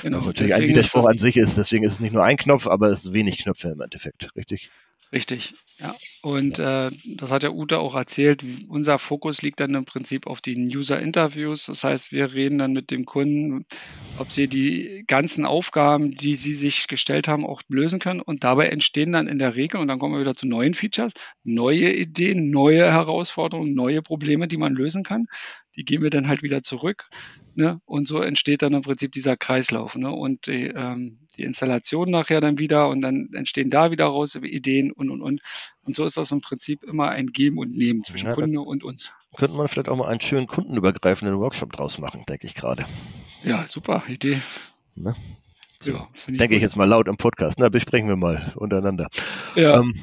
Genau, 0.00 0.16
was 0.16 0.26
natürlich 0.26 0.54
ein 0.54 0.62
Widerspruch 0.62 1.06
an 1.06 1.18
sich 1.18 1.36
ist, 1.36 1.58
deswegen 1.58 1.84
ist 1.84 1.92
es 1.92 2.00
nicht 2.00 2.14
nur 2.14 2.24
ein 2.24 2.38
Knopf, 2.38 2.66
aber 2.66 2.88
es 2.88 3.04
ist 3.04 3.12
wenig 3.12 3.36
Knöpfe 3.36 3.68
im 3.68 3.82
Endeffekt, 3.82 4.34
richtig? 4.34 4.70
Richtig, 5.12 5.52
ja. 5.78 5.94
Und 6.22 6.58
äh, 6.58 6.90
das 7.04 7.30
hat 7.30 7.42
der 7.42 7.52
Ute 7.54 7.78
auch 7.78 7.94
erzählt. 7.94 8.42
Unser 8.68 8.98
Fokus 8.98 9.42
liegt 9.42 9.60
dann 9.60 9.74
im 9.74 9.84
Prinzip 9.84 10.26
auf 10.26 10.40
den 10.40 10.66
User-Interviews. 10.74 11.66
Das 11.66 11.84
heißt, 11.84 12.12
wir 12.12 12.32
reden 12.32 12.58
dann 12.58 12.72
mit 12.72 12.90
dem 12.90 13.04
Kunden, 13.04 13.66
ob 14.22 14.32
sie 14.32 14.46
die 14.46 15.04
ganzen 15.06 15.44
Aufgaben, 15.44 16.12
die 16.12 16.36
sie 16.36 16.54
sich 16.54 16.86
gestellt 16.86 17.26
haben, 17.26 17.44
auch 17.44 17.60
lösen 17.68 17.98
können. 17.98 18.20
Und 18.20 18.44
dabei 18.44 18.68
entstehen 18.68 19.12
dann 19.12 19.26
in 19.26 19.38
der 19.38 19.56
Regel, 19.56 19.80
und 19.80 19.88
dann 19.88 19.98
kommen 19.98 20.14
wir 20.14 20.20
wieder 20.20 20.36
zu 20.36 20.46
neuen 20.46 20.74
Features, 20.74 21.12
neue 21.42 21.92
Ideen, 21.92 22.50
neue 22.50 22.90
Herausforderungen, 22.90 23.74
neue 23.74 24.00
Probleme, 24.00 24.46
die 24.46 24.56
man 24.56 24.74
lösen 24.74 25.02
kann. 25.02 25.26
Die 25.76 25.84
gehen 25.84 26.02
wir 26.02 26.10
dann 26.10 26.28
halt 26.28 26.42
wieder 26.42 26.62
zurück. 26.62 27.08
Ne? 27.56 27.80
Und 27.84 28.06
so 28.06 28.20
entsteht 28.20 28.62
dann 28.62 28.74
im 28.74 28.82
Prinzip 28.82 29.10
dieser 29.10 29.36
Kreislauf. 29.36 29.96
Ne? 29.96 30.10
Und 30.12 30.46
die, 30.46 30.68
ähm, 30.68 31.18
die 31.36 31.42
Installation 31.42 32.10
nachher 32.10 32.40
dann 32.40 32.58
wieder 32.58 32.88
und 32.88 33.00
dann 33.00 33.30
entstehen 33.34 33.70
da 33.70 33.90
wieder 33.90 34.04
raus 34.04 34.36
Ideen 34.36 34.92
und 34.92 35.10
und 35.10 35.20
und. 35.20 35.42
Und 35.82 35.96
so 35.96 36.04
ist 36.04 36.16
das 36.16 36.30
im 36.30 36.40
Prinzip 36.40 36.84
immer 36.84 37.08
ein 37.08 37.26
Geben 37.26 37.58
und 37.58 37.76
Nehmen 37.76 38.04
zwischen 38.04 38.28
ja, 38.28 38.34
Kunde 38.34 38.60
und 38.60 38.84
uns. 38.84 39.12
Könnte 39.36 39.56
man 39.56 39.66
vielleicht 39.66 39.88
auch 39.88 39.96
mal 39.96 40.08
einen 40.08 40.20
schönen 40.20 40.46
kundenübergreifenden 40.46 41.38
Workshop 41.38 41.72
draus 41.72 41.98
machen, 41.98 42.24
denke 42.28 42.46
ich 42.46 42.54
gerade. 42.54 42.86
Ja, 43.44 43.66
super 43.68 44.02
Idee. 44.08 44.40
Ne? 44.94 45.14
So, 45.78 45.92
ja, 45.92 46.08
denke 46.28 46.54
ich, 46.54 46.58
ich 46.58 46.62
jetzt 46.62 46.76
mal 46.76 46.88
laut 46.88 47.08
im 47.08 47.16
Podcast. 47.16 47.58
Na, 47.58 47.68
besprechen 47.68 48.08
wir 48.08 48.16
mal 48.16 48.52
untereinander. 48.56 49.08
Ja. 49.56 49.80
Ähm, 49.80 49.94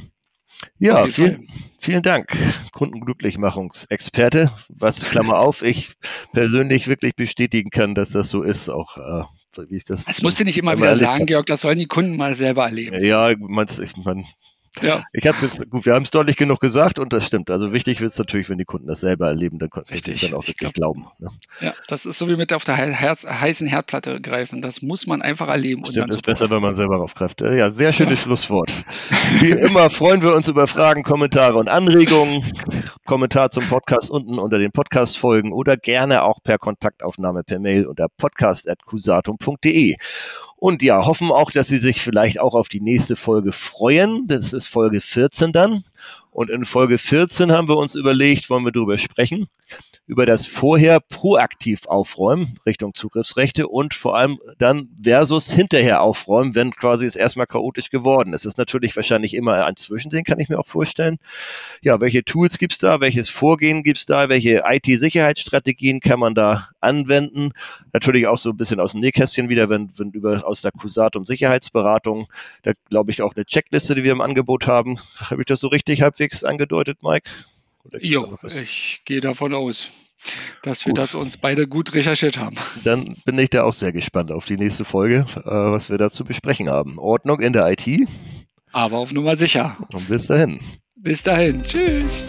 Ja, 0.78 1.08
vielen, 1.08 1.47
vielen 1.80 2.04
Dank, 2.04 2.36
Kundenglücklichmachungsexperte, 2.73 4.52
was, 4.67 4.99
Klammer 5.02 5.39
auf, 5.39 5.62
ich 5.63 5.93
persönlich 6.34 6.88
wirklich 6.88 7.15
bestätigen 7.15 7.69
kann, 7.69 7.95
dass 7.95 8.10
das 8.10 8.30
so 8.30 8.43
ist, 8.43 8.69
auch 8.69 8.97
äh, 8.97 9.23
wie 9.69 9.78
ich 9.78 9.86
das. 9.86 10.06
Das 10.06 10.21
musst 10.21 10.39
du 10.39 10.43
nicht 10.43 10.58
immer 10.58 10.78
wieder 10.78 10.95
sagen, 10.95 11.25
Georg, 11.25 11.45
das 11.45 11.62
sollen 11.62 11.80
die 11.80 11.88
Kunden 11.88 12.17
mal 12.17 12.34
selber 12.36 12.65
erleben. 12.65 13.04
Ja, 13.04 13.34
man, 13.38 13.67
ich, 13.82 13.95
man 13.97 14.25
ja. 14.82 15.04
Ich 15.13 15.28
habe 15.28 15.38
jetzt, 15.42 15.70
gut, 15.70 15.86
wir 15.86 15.94
haben 15.94 16.04
es 16.04 16.12
deutlich 16.12 16.38
genug 16.38 16.60
gesagt 16.60 17.00
und 17.00 17.13
das 17.13 17.26
stimmt. 17.26 17.50
Also 17.50 17.74
wichtig 17.74 18.02
wird 18.02 18.12
es 18.12 18.18
natürlich, 18.18 18.50
wenn 18.50 18.58
die 18.58 18.65
Kunden 18.65 18.88
das 18.88 19.02
selber 19.02 19.28
erleben, 19.28 19.60
dann 19.60 19.70
können 19.70 19.86
sie 19.89 20.15
dann 20.15 20.34
auch 20.34 20.48
wirklich 20.48 20.58
glaub, 20.58 20.74
glauben. 20.74 21.08
Ne? 21.20 21.30
Ja, 21.62 21.74
das 21.88 22.06
ist 22.06 22.18
so 22.18 22.28
wie 22.28 22.36
mit 22.36 22.54
auf 22.54 22.63
der 22.63 22.76
Herz, 22.76 23.26
heißen 23.26 23.68
Herdplatte 23.68 24.22
greifen. 24.22 24.62
Das 24.62 24.82
muss 24.82 25.08
man 25.08 25.22
einfach 25.22 25.48
erleben. 25.48 25.84
Und 25.84 25.92
stimmt, 25.92 26.13
ist 26.13 26.24
besser, 26.24 26.50
wenn 26.50 26.62
man 26.62 26.76
selber 26.76 26.98
drauf 26.98 27.13
greift. 27.15 27.42
Ja, 27.42 27.70
sehr 27.70 27.94
schönes 27.94 28.20
ja. 28.20 28.26
Schlusswort. 28.26 28.72
Wie 29.39 29.52
immer 29.52 29.89
freuen 29.89 30.22
wir 30.22 30.36
uns 30.36 30.48
über 30.48 30.68
Fragen, 30.68 31.04
Kommentare 31.04 31.58
und 31.58 31.70
Anregungen. 31.70 32.44
Kommentar 33.06 33.50
zum 33.52 33.63
Podcast 33.68 34.12
unten 34.12 34.39
unter 34.39 34.58
den 34.60 34.72
Podcast-Folgen 34.72 35.54
oder 35.54 35.78
gerne 35.78 36.24
auch 36.24 36.42
per 36.44 36.58
Kontaktaufnahme 36.58 37.44
per 37.44 37.60
Mail 37.60 37.86
unter 37.86 38.08
podcast.cusatum.de. 38.18 39.96
Und 40.60 40.82
ja, 40.82 41.06
hoffen 41.06 41.32
auch, 41.32 41.52
dass 41.52 41.69
Sie 41.69 41.78
sich 41.78 42.02
vielleicht 42.02 42.39
auch 42.39 42.54
auf 42.54 42.67
die 42.67 42.82
nächste 42.82 43.15
Folge 43.15 43.54
freuen. 43.54 44.28
Das 44.28 44.52
ist 44.52 44.67
Folge 44.67 45.00
14 45.00 45.54
dann. 45.54 45.86
Und 46.32 46.50
in 46.50 46.65
Folge 46.65 46.98
14 46.98 47.52
haben 47.52 47.69
wir 47.69 47.78
uns 47.78 47.95
überlegt, 47.95 48.50
wollen 48.50 48.65
wir 48.65 48.74
darüber 48.74 48.98
sprechen, 48.98 49.48
über 50.10 50.26
das 50.26 50.48
vorher 50.48 51.00
proaktiv 51.02 51.86
aufräumen 51.86 52.56
Richtung 52.65 52.95
Zugriffsrechte 52.95 53.67
und 53.67 53.93
vor 53.93 54.17
allem 54.17 54.39
dann 54.58 54.89
versus 55.04 55.52
hinterher 55.52 56.02
aufräumen, 56.02 56.56
wenn 56.56 56.72
quasi 56.72 57.06
es 57.06 57.15
erstmal 57.15 57.45
chaotisch 57.45 57.91
geworden 57.91 58.34
ist. 58.34 58.41
Es 58.41 58.54
ist 58.54 58.58
natürlich 58.58 58.95
wahrscheinlich 58.95 59.36
immer 59.36 59.67
ein 59.67 59.76
Zwischending, 59.76 60.24
kann 60.24 60.39
ich 60.39 60.50
mir 60.50 60.58
auch 60.58 60.65
vorstellen. 60.65 61.17
Ja, 61.84 62.02
welche 62.02 62.26
Tools 62.26 62.58
gibt's 62.58 62.80
da? 62.80 63.00
Welches 63.02 63.30
Vorgehen 63.30 63.84
gibt's 63.84 64.08
da? 64.08 64.30
Welche 64.30 64.63
IT-Sicherheitsstrategien 64.67 66.00
kann 66.00 66.19
man 66.19 66.34
da 66.34 66.69
anwenden? 66.82 67.52
Natürlich 67.93 68.26
auch 68.26 68.39
so 68.39 68.50
ein 68.50 68.58
bisschen 68.58 68.80
aus 68.80 68.93
dem 68.93 69.02
Nähkästchen 69.02 69.48
wieder, 69.48 69.69
wenn, 69.69 69.91
wenn 69.95 70.10
über 70.10 70.43
aus 70.43 70.63
der 70.63 70.72
Cusatum 70.72 71.24
Sicherheitsberatung, 71.24 72.26
da 72.63 72.72
glaube 72.89 73.12
ich 73.12 73.22
auch 73.22 73.36
eine 73.36 73.45
Checkliste, 73.45 73.93
die 73.93 74.04
wir 74.04 74.13
im 74.13 74.22
Angebot 74.22 74.65
haben. 74.65 74.98
Habe 75.17 75.43
ich 75.43 75.45
das 75.45 75.60
so 75.60 75.67
richtig 75.67 76.02
halbwegs 76.02 76.43
angedeutet, 76.43 77.04
Mike? 77.04 77.30
Jo, 78.02 78.38
ich 78.43 79.02
gehe 79.06 79.21
davon 79.21 79.54
aus, 79.54 79.88
dass 80.63 80.86
wir 80.86 80.91
gut. 80.91 80.99
das 80.99 81.15
uns 81.15 81.38
beide 81.38 81.67
gut 81.67 81.93
recherchiert 81.93 82.38
haben. 82.38 82.56
Dann 82.84 83.15
bin 83.25 83.39
ich 83.39 83.49
da 83.49 83.63
auch 83.63 83.73
sehr 83.73 83.91
gespannt 83.91 84.32
auf 84.32 84.45
die 84.45 84.58
nächste 84.58 84.86
Folge, 84.86 85.25
äh, 85.38 85.49
was 85.49 85.89
wir 85.89 85.97
da 85.97 86.12
zu 86.12 86.25
besprechen 86.25 86.69
haben. 86.69 86.99
Ordnung 86.99 87.39
in 87.39 87.54
der 87.54 87.69
IT. 87.71 88.08
Aber 88.71 88.97
auf 88.97 89.12
Nummer 89.12 89.36
sicher. 89.36 89.78
Und 89.91 90.08
bis 90.10 90.28
dahin. 90.28 90.60
Bis 90.95 91.23
dahin. 91.23 91.63
Tschüss. 91.63 92.25